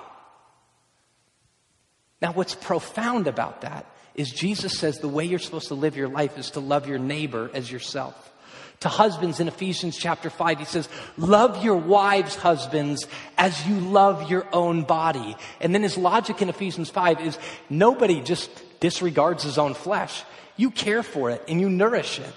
[2.21, 6.09] Now, what's profound about that is Jesus says the way you're supposed to live your
[6.09, 8.33] life is to love your neighbor as yourself
[8.81, 10.59] to husbands in Ephesians chapter 5.
[10.59, 13.07] He says, Love your wives, husbands,
[13.39, 15.37] as you love your own body.
[15.61, 17.39] And then his logic in Ephesians 5 is
[17.71, 20.25] nobody just disregards his own flesh.
[20.57, 22.33] You care for it and you nourish it.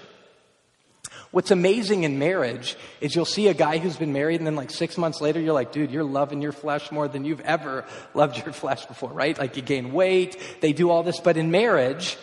[1.30, 4.70] What's amazing in marriage is you'll see a guy who's been married and then like
[4.70, 8.36] six months later, you're like, dude, you're loving your flesh more than you've ever loved
[8.36, 9.38] your flesh before, right?
[9.38, 11.20] Like you gain weight, they do all this.
[11.20, 12.16] But in marriage,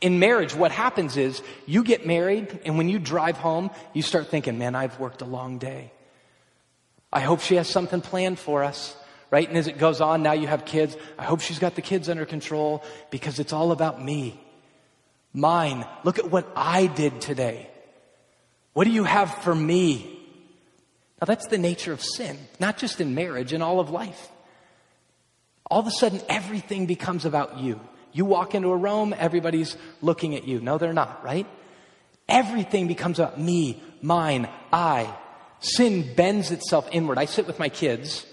[0.00, 4.28] in marriage, what happens is you get married, and when you drive home, you start
[4.28, 5.92] thinking, man, I've worked a long day.
[7.12, 8.96] I hope she has something planned for us,
[9.30, 9.48] right?
[9.48, 10.96] And as it goes on, now you have kids.
[11.18, 14.40] I hope she's got the kids under control because it's all about me.
[15.32, 15.86] Mine.
[16.04, 17.70] Look at what I did today.
[18.72, 20.12] What do you have for me?
[21.20, 24.28] Now, that's the nature of sin, not just in marriage, in all of life.
[25.70, 27.80] All of a sudden, everything becomes about you.
[28.16, 30.58] You walk into a room, everybody's looking at you.
[30.58, 31.46] No, they're not, right?
[32.26, 35.14] Everything becomes about me, mine, I.
[35.60, 37.18] Sin bends itself inward.
[37.18, 38.24] I sit with my kids.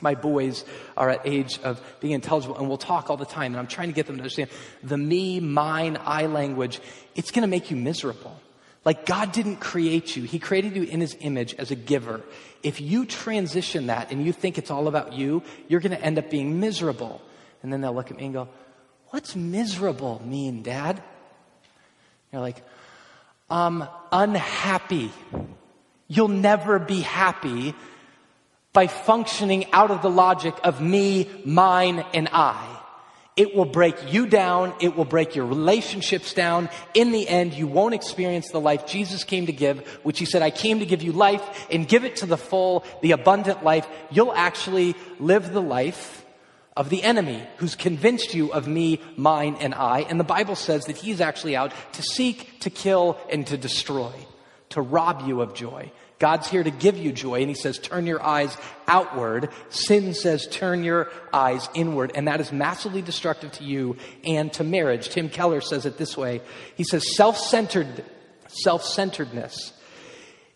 [0.00, 0.64] My boys
[0.96, 3.52] are at age of being intelligible and we'll talk all the time.
[3.52, 4.50] And I'm trying to get them to understand
[4.82, 6.80] the me, mine, I language.
[7.14, 8.40] It's going to make you miserable.
[8.84, 10.24] Like God didn't create you.
[10.24, 12.22] He created you in his image as a giver.
[12.64, 16.18] If you transition that and you think it's all about you, you're going to end
[16.18, 17.22] up being miserable.
[17.62, 18.48] And then they'll look at me and go,
[19.10, 21.02] What's miserable mean, Dad?
[22.32, 22.62] You're like,
[23.48, 25.12] I'm unhappy.
[26.06, 27.74] You'll never be happy
[28.72, 32.76] by functioning out of the logic of me, mine, and I.
[33.36, 34.74] It will break you down.
[34.80, 36.68] It will break your relationships down.
[36.94, 40.42] In the end, you won't experience the life Jesus came to give, which he said,
[40.42, 43.88] I came to give you life and give it to the full, the abundant life.
[44.10, 46.19] You'll actually live the life
[46.80, 50.00] of the enemy who's convinced you of me, mine, and I.
[50.00, 54.10] And the Bible says that he's actually out to seek, to kill, and to destroy,
[54.70, 55.92] to rob you of joy.
[56.18, 58.56] God's here to give you joy, and he says, turn your eyes
[58.88, 59.50] outward.
[59.68, 64.64] Sin says, turn your eyes inward, and that is massively destructive to you and to
[64.64, 65.10] marriage.
[65.10, 66.40] Tim Keller says it this way.
[66.76, 68.06] He says, self-centered,
[68.48, 69.74] self-centeredness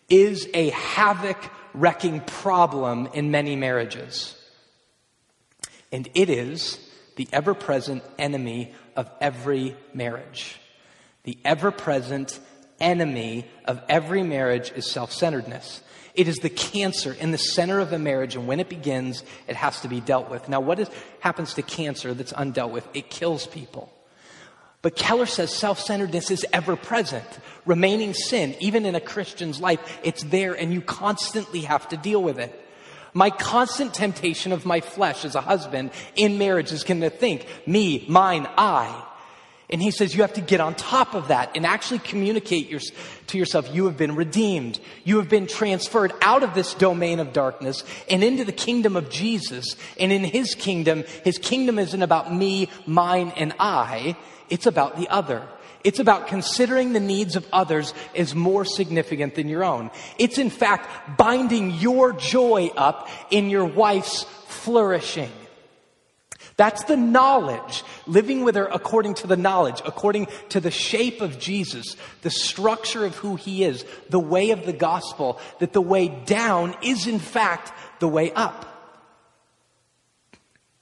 [0.09, 1.37] is a havoc
[1.75, 4.41] wrecking problem in many marriages.
[5.95, 6.77] And it is
[7.15, 10.57] the ever present enemy of every marriage.
[11.23, 12.37] The ever present
[12.81, 15.81] enemy of every marriage is self centeredness.
[16.13, 19.55] It is the cancer in the center of a marriage, and when it begins, it
[19.55, 20.49] has to be dealt with.
[20.49, 20.89] Now, what is,
[21.21, 22.85] happens to cancer that's undealt with?
[22.93, 23.89] It kills people.
[24.81, 29.79] But Keller says self centeredness is ever present, remaining sin, even in a Christian's life.
[30.03, 32.63] It's there, and you constantly have to deal with it.
[33.15, 37.47] My constant temptation of my flesh as a husband in marriage is going to think,
[37.65, 39.03] me, mine, I.
[39.69, 42.81] And he says you have to get on top of that and actually communicate your,
[43.27, 44.81] to yourself, you have been redeemed.
[45.05, 49.09] You have been transferred out of this domain of darkness and into the kingdom of
[49.09, 49.77] Jesus.
[49.97, 54.17] And in his kingdom, his kingdom isn't about me, mine, and I.
[54.49, 55.47] It's about the other.
[55.85, 59.91] It's about considering the needs of others as more significant than your own.
[60.17, 65.31] It's in fact binding your joy up in your wife's flourishing.
[66.57, 71.37] That's the knowledge, living with her according to the knowledge, according to the shape of
[71.37, 76.07] Jesus, the structure of who he is, the way of the gospel, that the way
[76.07, 78.65] down is in fact the way up.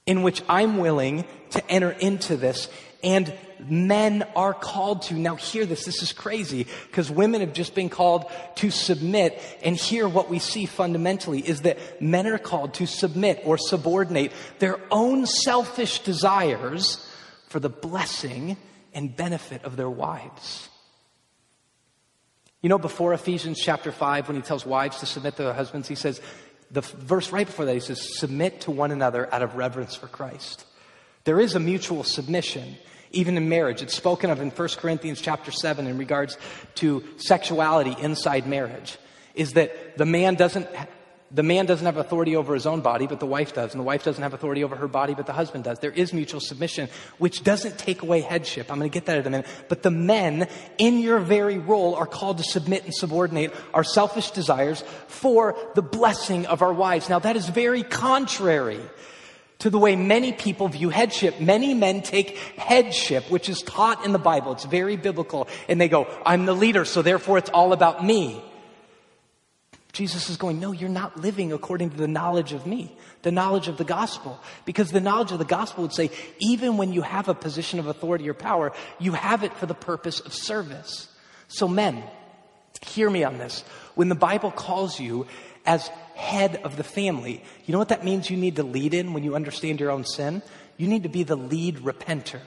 [0.06, 2.70] In which I'm willing to enter into this
[3.02, 3.30] and
[3.70, 5.14] men are called to.
[5.14, 5.84] Now, hear this.
[5.84, 9.40] This is crazy because women have just been called to submit.
[9.62, 14.32] And here, what we see fundamentally is that men are called to submit or subordinate
[14.58, 17.06] their own selfish desires
[17.48, 18.56] for the blessing
[18.92, 20.68] and benefit of their wives.
[22.62, 25.86] You know, before Ephesians chapter 5, when he tells wives to submit to their husbands,
[25.86, 26.20] he says,
[26.70, 30.06] the verse right before that, he says, submit to one another out of reverence for
[30.06, 30.64] Christ.
[31.24, 32.76] There is a mutual submission
[33.14, 33.82] even in marriage.
[33.82, 36.36] It's spoken of in 1 Corinthians chapter 7 in regards
[36.76, 38.98] to sexuality inside marriage.
[39.34, 40.68] Is that the man doesn't
[41.34, 43.72] the man doesn't have authority over his own body, but the wife does.
[43.72, 45.80] And the wife doesn't have authority over her body, but the husband does.
[45.80, 46.88] There is mutual submission,
[47.18, 48.70] which doesn't take away headship.
[48.70, 49.46] I'm going to get that in a minute.
[49.68, 50.48] But the men,
[50.78, 55.82] in your very role, are called to submit and subordinate our selfish desires for the
[55.82, 57.08] blessing of our wives.
[57.08, 58.80] Now, that is very contrary
[59.64, 61.40] to the way many people view headship.
[61.40, 65.88] Many men take headship, which is taught in the Bible, it's very biblical, and they
[65.88, 68.44] go, I'm the leader, so therefore it's all about me.
[69.94, 73.68] Jesus is going, No, you're not living according to the knowledge of me, the knowledge
[73.68, 74.38] of the gospel.
[74.66, 76.10] Because the knowledge of the gospel would say,
[76.40, 79.72] even when you have a position of authority or power, you have it for the
[79.72, 81.08] purpose of service.
[81.48, 82.04] So, men,
[82.84, 83.64] hear me on this.
[83.94, 85.26] When the Bible calls you
[85.64, 87.42] as head of the family.
[87.66, 90.04] You know what that means you need to lead in when you understand your own
[90.04, 90.42] sin?
[90.76, 92.40] You need to be the lead repenter.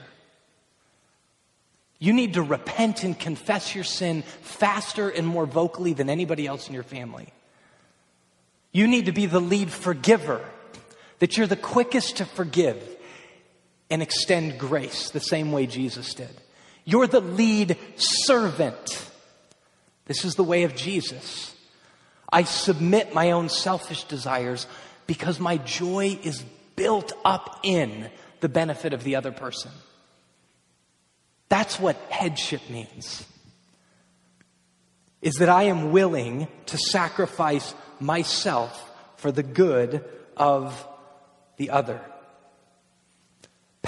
[1.98, 6.68] You need to repent and confess your sin faster and more vocally than anybody else
[6.68, 7.32] in your family.
[8.72, 10.44] You need to be the lead forgiver,
[11.18, 12.80] that you're the quickest to forgive
[13.90, 16.30] and extend grace the same way Jesus did.
[16.84, 19.10] You're the lead servant.
[20.06, 21.54] This is the way of Jesus.
[22.30, 24.66] I submit my own selfish desires
[25.06, 26.44] because my joy is
[26.76, 28.10] built up in
[28.40, 29.70] the benefit of the other person.
[31.48, 33.26] That's what headship means.
[35.22, 38.84] Is that I am willing to sacrifice myself
[39.16, 40.04] for the good
[40.36, 40.86] of
[41.56, 42.00] the other.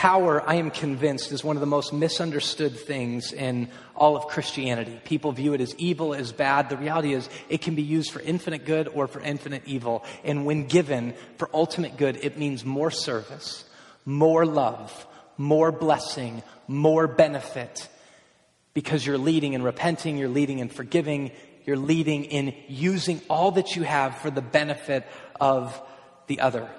[0.01, 4.98] Power, I am convinced, is one of the most misunderstood things in all of Christianity.
[5.05, 6.70] People view it as evil, as bad.
[6.70, 10.03] The reality is it can be used for infinite good or for infinite evil.
[10.24, 13.66] And when given for ultimate good, it means more service,
[14.07, 17.86] more love, more blessing, more benefit.
[18.72, 21.30] Because you're leading in repenting, you're leading in forgiving,
[21.66, 25.07] you're leading in using all that you have for the benefit
[25.38, 25.78] of
[26.26, 26.70] the other.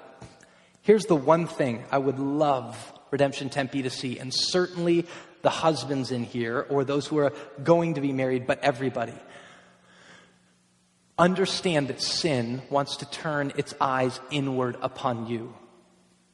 [0.80, 5.06] Here's the one thing I would love Redemption Tempe to see, and certainly
[5.42, 7.32] the husbands in here, or those who are
[7.62, 9.14] going to be married, but everybody.
[11.18, 15.54] Understand that sin wants to turn its eyes inward upon you,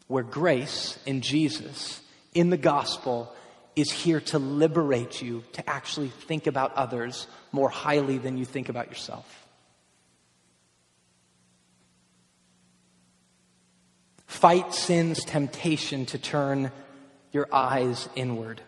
[0.07, 2.01] where grace in Jesus,
[2.33, 3.35] in the gospel,
[3.75, 8.69] is here to liberate you to actually think about others more highly than you think
[8.69, 9.48] about yourself.
[14.29, 16.71] Fight sin's temptation to turn
[17.33, 18.61] your eyes inward.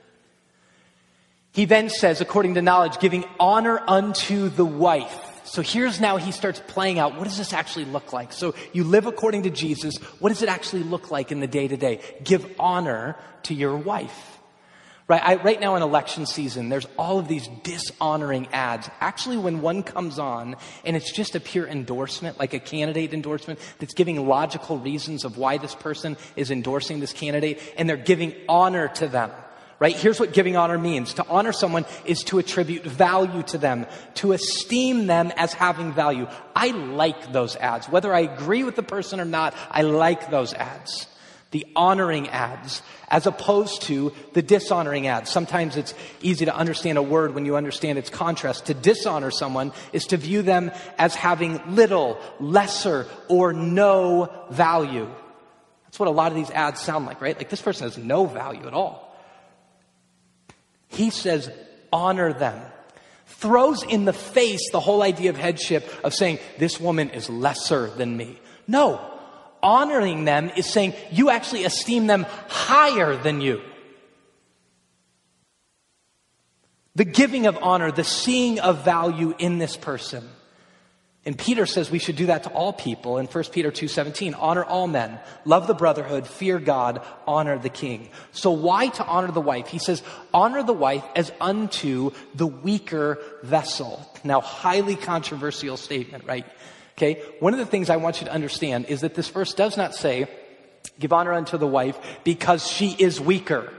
[1.52, 5.42] He then says, according to knowledge, giving honor unto the wife.
[5.44, 8.32] So here's now he starts playing out what does this actually look like?
[8.32, 9.98] So you live according to Jesus.
[10.18, 12.00] What does it actually look like in the day to day?
[12.24, 14.39] Give honor to your wife.
[15.10, 18.88] Right, I, right now in election season, there's all of these dishonoring ads.
[19.00, 20.54] Actually, when one comes on
[20.84, 25.36] and it's just a pure endorsement, like a candidate endorsement that's giving logical reasons of
[25.36, 29.32] why this person is endorsing this candidate, and they're giving honor to them.
[29.80, 29.96] Right?
[29.96, 31.14] Here's what giving honor means.
[31.14, 36.28] To honor someone is to attribute value to them, to esteem them as having value.
[36.54, 37.88] I like those ads.
[37.88, 41.08] Whether I agree with the person or not, I like those ads
[41.50, 45.30] the honoring ads as opposed to the dishonoring ads.
[45.30, 48.66] Sometimes it's easy to understand a word when you understand its contrast.
[48.66, 55.08] To dishonor someone is to view them as having little, lesser, or no value.
[55.84, 57.36] That's what a lot of these ads sound like, right?
[57.36, 59.16] Like this person has no value at all.
[60.86, 61.50] He says,
[61.92, 62.62] honor them.
[63.26, 67.88] Throws in the face the whole idea of headship of saying, this woman is lesser
[67.88, 68.38] than me.
[68.68, 69.00] No.
[69.62, 73.60] Honoring them is saying, you actually esteem them higher than you.
[76.94, 80.28] The giving of honor, the seeing of value in this person.
[81.26, 84.34] And Peter says we should do that to all people in 1 Peter 2:17.
[84.38, 88.08] Honor all men, love the brotherhood, fear God, honor the king.
[88.32, 89.68] So why to honor the wife?
[89.68, 90.02] He says,
[90.32, 94.10] honor the wife as unto the weaker vessel.
[94.24, 96.46] Now, highly controversial statement, right?
[96.92, 97.22] Okay?
[97.40, 99.94] One of the things I want you to understand is that this verse does not
[99.94, 100.28] say,
[100.98, 103.72] give honor unto the wife because she is weaker.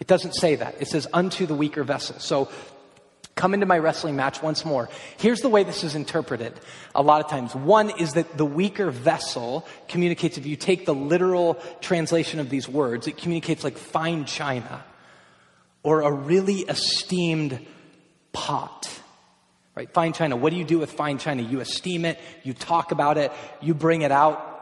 [0.00, 0.76] It doesn't say that.
[0.80, 2.18] It says unto the weaker vessel.
[2.18, 2.48] So
[3.34, 4.88] come into my wrestling match once more.
[5.18, 6.52] Here's the way this is interpreted
[6.94, 7.54] a lot of times.
[7.54, 12.68] One is that the weaker vessel communicates, if you take the literal translation of these
[12.68, 14.84] words, it communicates like fine china
[15.82, 17.64] or a really esteemed
[18.32, 18.88] pot.
[19.74, 19.90] Right?
[19.92, 20.36] Fine china.
[20.36, 21.42] What do you do with fine china?
[21.42, 24.52] You esteem it, you talk about it, you bring it out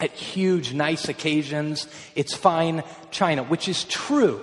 [0.00, 1.86] at huge, nice occasions.
[2.14, 4.40] It's fine china, which is true.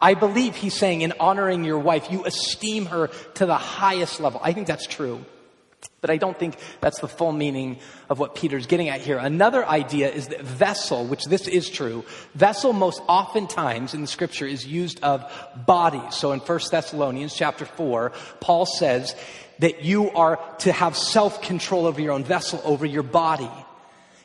[0.00, 4.40] I believe he's saying in honoring your wife, you esteem her to the highest level.
[4.42, 5.24] I think that's true.
[6.00, 9.18] But I don't think that's the full meaning of what Peter's getting at here.
[9.18, 12.04] Another idea is that vessel, which this is true,
[12.34, 15.24] vessel most oftentimes in the scripture is used of
[15.66, 16.14] bodies.
[16.14, 19.16] So in 1 Thessalonians chapter 4, Paul says
[19.58, 23.50] that you are to have self-control over your own vessel, over your body.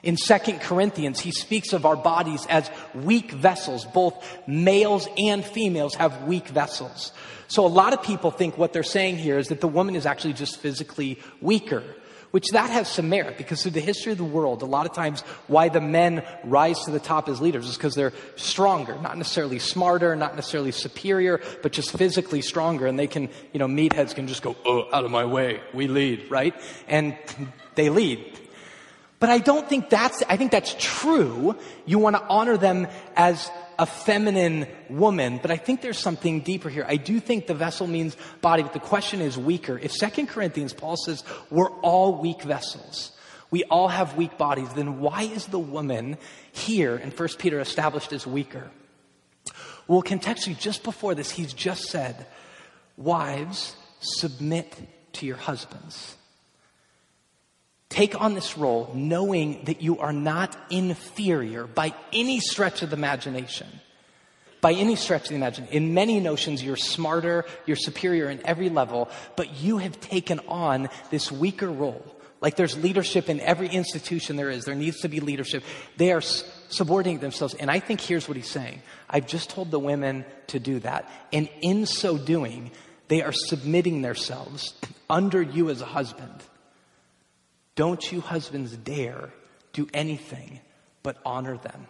[0.04, 3.86] In 2 Corinthians, he speaks of our bodies as weak vessels.
[3.86, 7.14] Both males and females have weak vessels.
[7.48, 10.06] So a lot of people think what they're saying here is that the woman is
[10.06, 11.84] actually just physically weaker,
[12.32, 14.94] which that has some merit because through the history of the world, a lot of
[14.94, 19.18] times why the men rise to the top as leaders is because they're stronger, not
[19.18, 22.88] necessarily smarter, not necessarily superior, but just physically stronger.
[22.88, 25.62] And they can, you know, meatheads can just go, oh, out of my way.
[25.74, 26.54] We lead, right?
[26.90, 27.16] And
[27.76, 28.40] they lead.
[29.20, 31.56] But I don't think that's, I think that's true.
[31.86, 33.50] You want to honor them as
[33.80, 36.86] a feminine woman, but I think there's something deeper here.
[36.88, 39.80] I do think the vessel means body, but the question is weaker.
[39.80, 43.12] If Second Corinthians, Paul says, we're all weak vessels.
[43.50, 44.70] We all have weak bodies.
[44.74, 46.18] Then why is the woman
[46.52, 48.72] here in 1 Peter established as weaker?
[49.88, 52.26] Well, contextually, just before this, he's just said,
[52.98, 54.76] wives, submit
[55.14, 56.16] to your husbands.
[57.94, 62.96] Take on this role knowing that you are not inferior by any stretch of the
[62.96, 63.68] imagination.
[64.62, 65.76] By any stretch of the imagination.
[65.76, 70.90] In many notions, you're smarter, you're superior in every level, but you have taken on
[71.12, 72.04] this weaker role.
[72.42, 74.66] Like there's leadership in every institution there is.
[74.66, 75.64] There needs to be leadership.
[75.98, 77.54] They are subordinating themselves.
[77.54, 78.82] And I think here's what he's saying.
[79.08, 81.08] I've just told the women to do that.
[81.32, 82.72] And in so doing,
[83.08, 84.74] they are submitting themselves
[85.12, 86.42] under you as a husband.
[87.76, 89.32] Don't you husbands dare
[89.74, 90.60] do anything
[91.02, 91.88] but honor them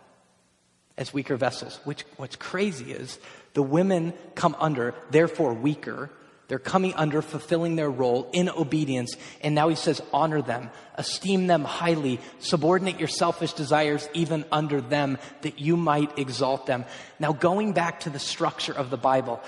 [0.98, 1.80] as weaker vessels.
[1.84, 3.20] Which, what's crazy is
[3.54, 6.10] the women come under, therefore weaker.
[6.48, 9.16] They're coming under, fulfilling their role in obedience.
[9.42, 14.82] And now he says, honor them, esteem them highly, subordinate your selfish desires even under
[14.82, 16.86] them that you might exalt them.
[17.20, 19.42] Now, going back to the structure of the Bible,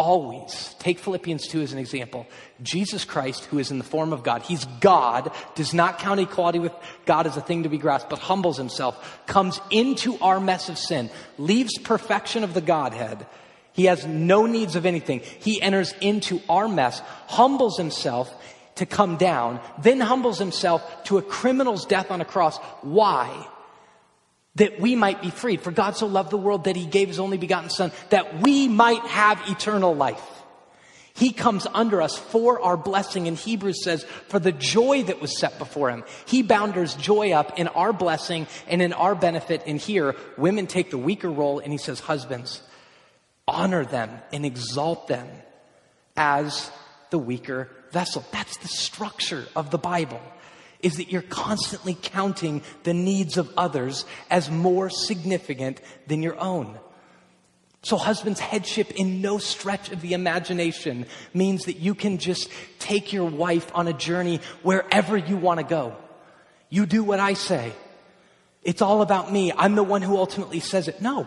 [0.00, 2.26] always, take Philippians 2 as an example.
[2.62, 6.58] Jesus Christ, who is in the form of God, he's God, does not count equality
[6.58, 6.72] with
[7.04, 10.78] God as a thing to be grasped, but humbles himself, comes into our mess of
[10.78, 13.26] sin, leaves perfection of the Godhead.
[13.74, 15.20] He has no needs of anything.
[15.20, 18.34] He enters into our mess, humbles himself
[18.76, 22.56] to come down, then humbles himself to a criminal's death on a cross.
[22.80, 23.46] Why?
[24.56, 25.60] That we might be freed.
[25.60, 28.68] For God so loved the world that he gave his only begotten son that we
[28.68, 30.22] might have eternal life.
[31.14, 33.28] He comes under us for our blessing.
[33.28, 36.04] And Hebrews says, for the joy that was set before him.
[36.24, 39.62] He bounders joy up in our blessing and in our benefit.
[39.66, 42.62] And here, women take the weaker role, and he says, husbands,
[43.46, 45.28] honor them and exalt them
[46.16, 46.70] as
[47.10, 48.24] the weaker vessel.
[48.30, 50.20] That's the structure of the Bible
[50.82, 56.78] is that you're constantly counting the needs of others as more significant than your own.
[57.82, 63.12] So, husband's headship in no stretch of the imagination means that you can just take
[63.12, 65.96] your wife on a journey wherever you want to go.
[66.68, 67.72] You do what I say.
[68.62, 69.50] It's all about me.
[69.56, 71.00] I'm the one who ultimately says it.
[71.00, 71.26] No.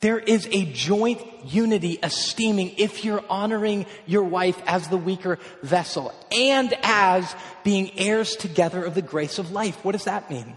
[0.00, 6.14] There is a joint unity esteeming if you're honoring your wife as the weaker vessel
[6.32, 7.34] and as
[7.64, 9.84] being heirs together of the grace of life.
[9.84, 10.56] What does that mean?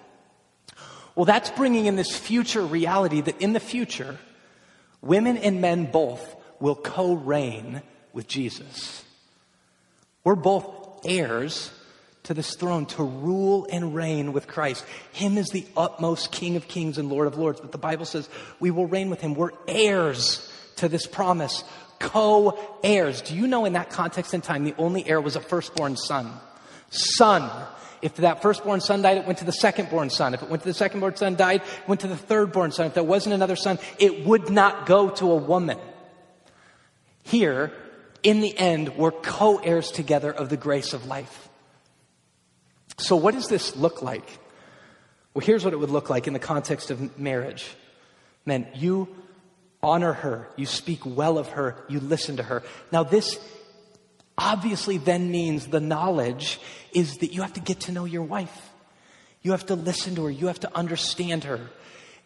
[1.15, 4.17] Well, that's bringing in this future reality that in the future,
[5.01, 7.81] women and men both will co reign
[8.13, 9.03] with Jesus.
[10.23, 11.69] We're both heirs
[12.23, 14.85] to this throne to rule and reign with Christ.
[15.11, 17.59] Him is the utmost King of kings and Lord of lords.
[17.59, 19.33] But the Bible says we will reign with him.
[19.33, 21.63] We're heirs to this promise,
[21.99, 23.21] co heirs.
[23.21, 26.31] Do you know in that context and time, the only heir was a firstborn son?
[26.89, 27.49] Son.
[28.01, 30.33] If that firstborn son died, it went to the secondborn son.
[30.33, 32.87] If it went to the secondborn son, died, it went to the thirdborn son.
[32.87, 35.79] If there wasn't another son, it would not go to a woman.
[37.21, 37.71] Here,
[38.21, 41.47] in the end, we're co heirs together of the grace of life.
[42.97, 44.39] So, what does this look like?
[45.33, 47.75] Well, here's what it would look like in the context of marriage.
[48.45, 49.07] Men, you
[49.81, 52.63] honor her, you speak well of her, you listen to her.
[52.91, 53.39] Now, this
[54.37, 56.59] obviously then means the knowledge
[56.93, 58.69] is that you have to get to know your wife.
[59.41, 60.31] You have to listen to her.
[60.31, 61.59] You have to understand her.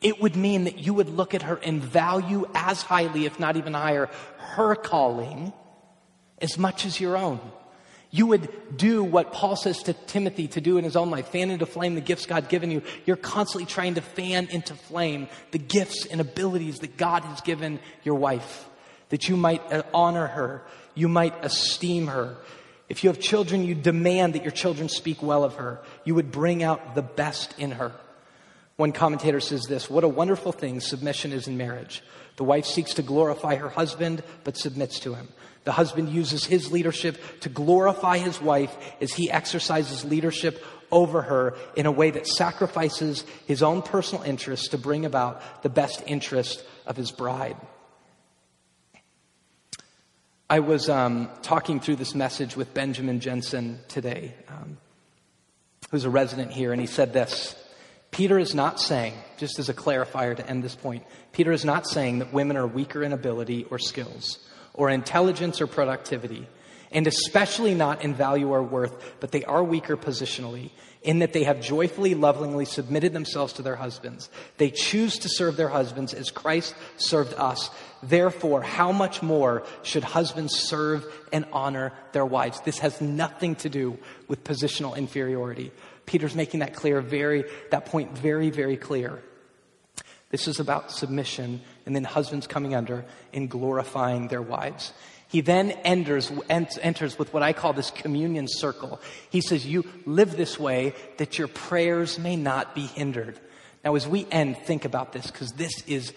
[0.02, 3.58] It would mean that you would look at her and value as highly, if not
[3.58, 5.52] even higher, her calling
[6.40, 7.40] as much as your own.
[8.18, 11.52] You would do what Paul says to Timothy to do in his own life fan
[11.52, 12.82] into flame the gifts God given you.
[13.06, 17.80] You're constantly trying to fan into flame the gifts and abilities that God has given
[18.04, 18.68] your wife,
[19.10, 20.64] that you might uh, honor her,
[20.96, 22.38] you might esteem her.
[22.90, 25.80] If you have children, you demand that your children speak well of her.
[26.04, 27.92] You would bring out the best in her.
[28.78, 32.02] One commentator says this What a wonderful thing submission is in marriage.
[32.38, 35.28] The wife seeks to glorify her husband, but submits to him.
[35.64, 41.56] The husband uses his leadership to glorify his wife as he exercises leadership over her
[41.76, 46.64] in a way that sacrifices his own personal interests to bring about the best interest
[46.86, 47.58] of his bride.
[50.50, 54.78] I was um, talking through this message with Benjamin Jensen today, um,
[55.90, 57.56] who's a resident here, and he said this
[58.12, 61.04] Peter is not saying, just as a clarifier to end this point,
[61.34, 64.40] Peter is not saying that women are weaker in ability or skills,
[64.74, 66.48] or intelligence or productivity,
[66.92, 70.72] and especially not in value or worth, but they are weaker positionally
[71.04, 74.30] in that they have joyfully, lovingly submitted themselves to their husbands.
[74.58, 77.70] They choose to serve their husbands as Christ served us.
[78.04, 82.62] Therefore, how much more should husbands serve and honor their wives?
[82.62, 83.98] This has nothing to do
[84.28, 85.72] with positional inferiority.
[86.08, 89.22] Peter's making that clear, very, that point very, very clear.
[90.30, 94.94] This is about submission and then husbands coming under and glorifying their wives.
[95.28, 99.00] He then enters, enters with what I call this communion circle.
[99.30, 103.38] He says, You live this way that your prayers may not be hindered.
[103.84, 106.14] Now, as we end, think about this because this is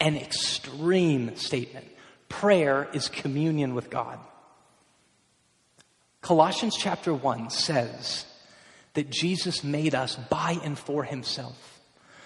[0.00, 1.86] an extreme statement.
[2.30, 4.18] Prayer is communion with God.
[6.22, 8.24] Colossians chapter 1 says
[8.94, 11.80] that Jesus made us by and for himself.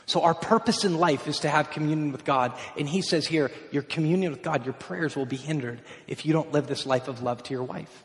[0.06, 2.54] So our purpose in life is to have communion with God.
[2.78, 6.32] And he says here, your communion with God, your prayers will be hindered if you
[6.32, 8.04] don't live this life of love to your wife.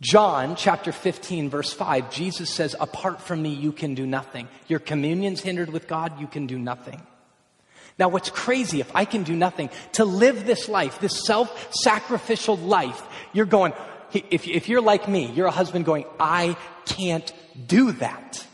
[0.00, 4.48] John chapter 15 verse 5, Jesus says, apart from me, you can do nothing.
[4.68, 7.02] Your communion's hindered with God, you can do nothing.
[7.98, 12.56] Now, what's crazy, if I can do nothing, to live this life, this self sacrificial
[12.56, 13.02] life,
[13.34, 13.74] you're going,
[14.14, 16.56] if, if you're like me, you're a husband going, I
[16.86, 17.32] can't
[17.66, 18.46] do that.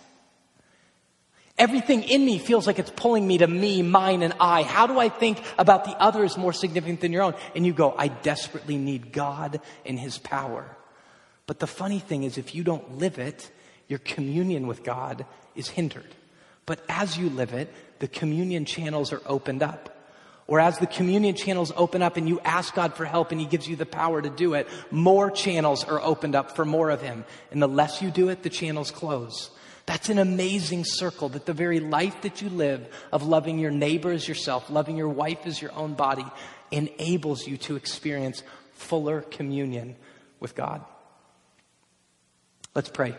[1.59, 4.63] Everything in me feels like it's pulling me to me, mine, and I.
[4.63, 7.35] How do I think about the other is more significant than your own?
[7.55, 10.77] And you go, I desperately need God and His power.
[11.47, 13.51] But the funny thing is, if you don't live it,
[13.89, 16.15] your communion with God is hindered.
[16.67, 19.96] But as you live it, the communion channels are opened up.
[20.49, 23.47] Or as the communion channels open up and you ask God for help and He
[23.47, 27.03] gives you the power to do it, more channels are opened up for more of
[27.03, 27.25] Him.
[27.51, 29.51] And the less you do it, the channels close.
[29.87, 34.11] That's an amazing circle that the very life that you live of loving your neighbor
[34.11, 36.27] as yourself, loving your wife as your own body,
[36.71, 38.43] enables you to experience
[38.75, 39.97] fuller communion
[40.41, 40.85] with God.
[42.75, 43.17] Let's pray.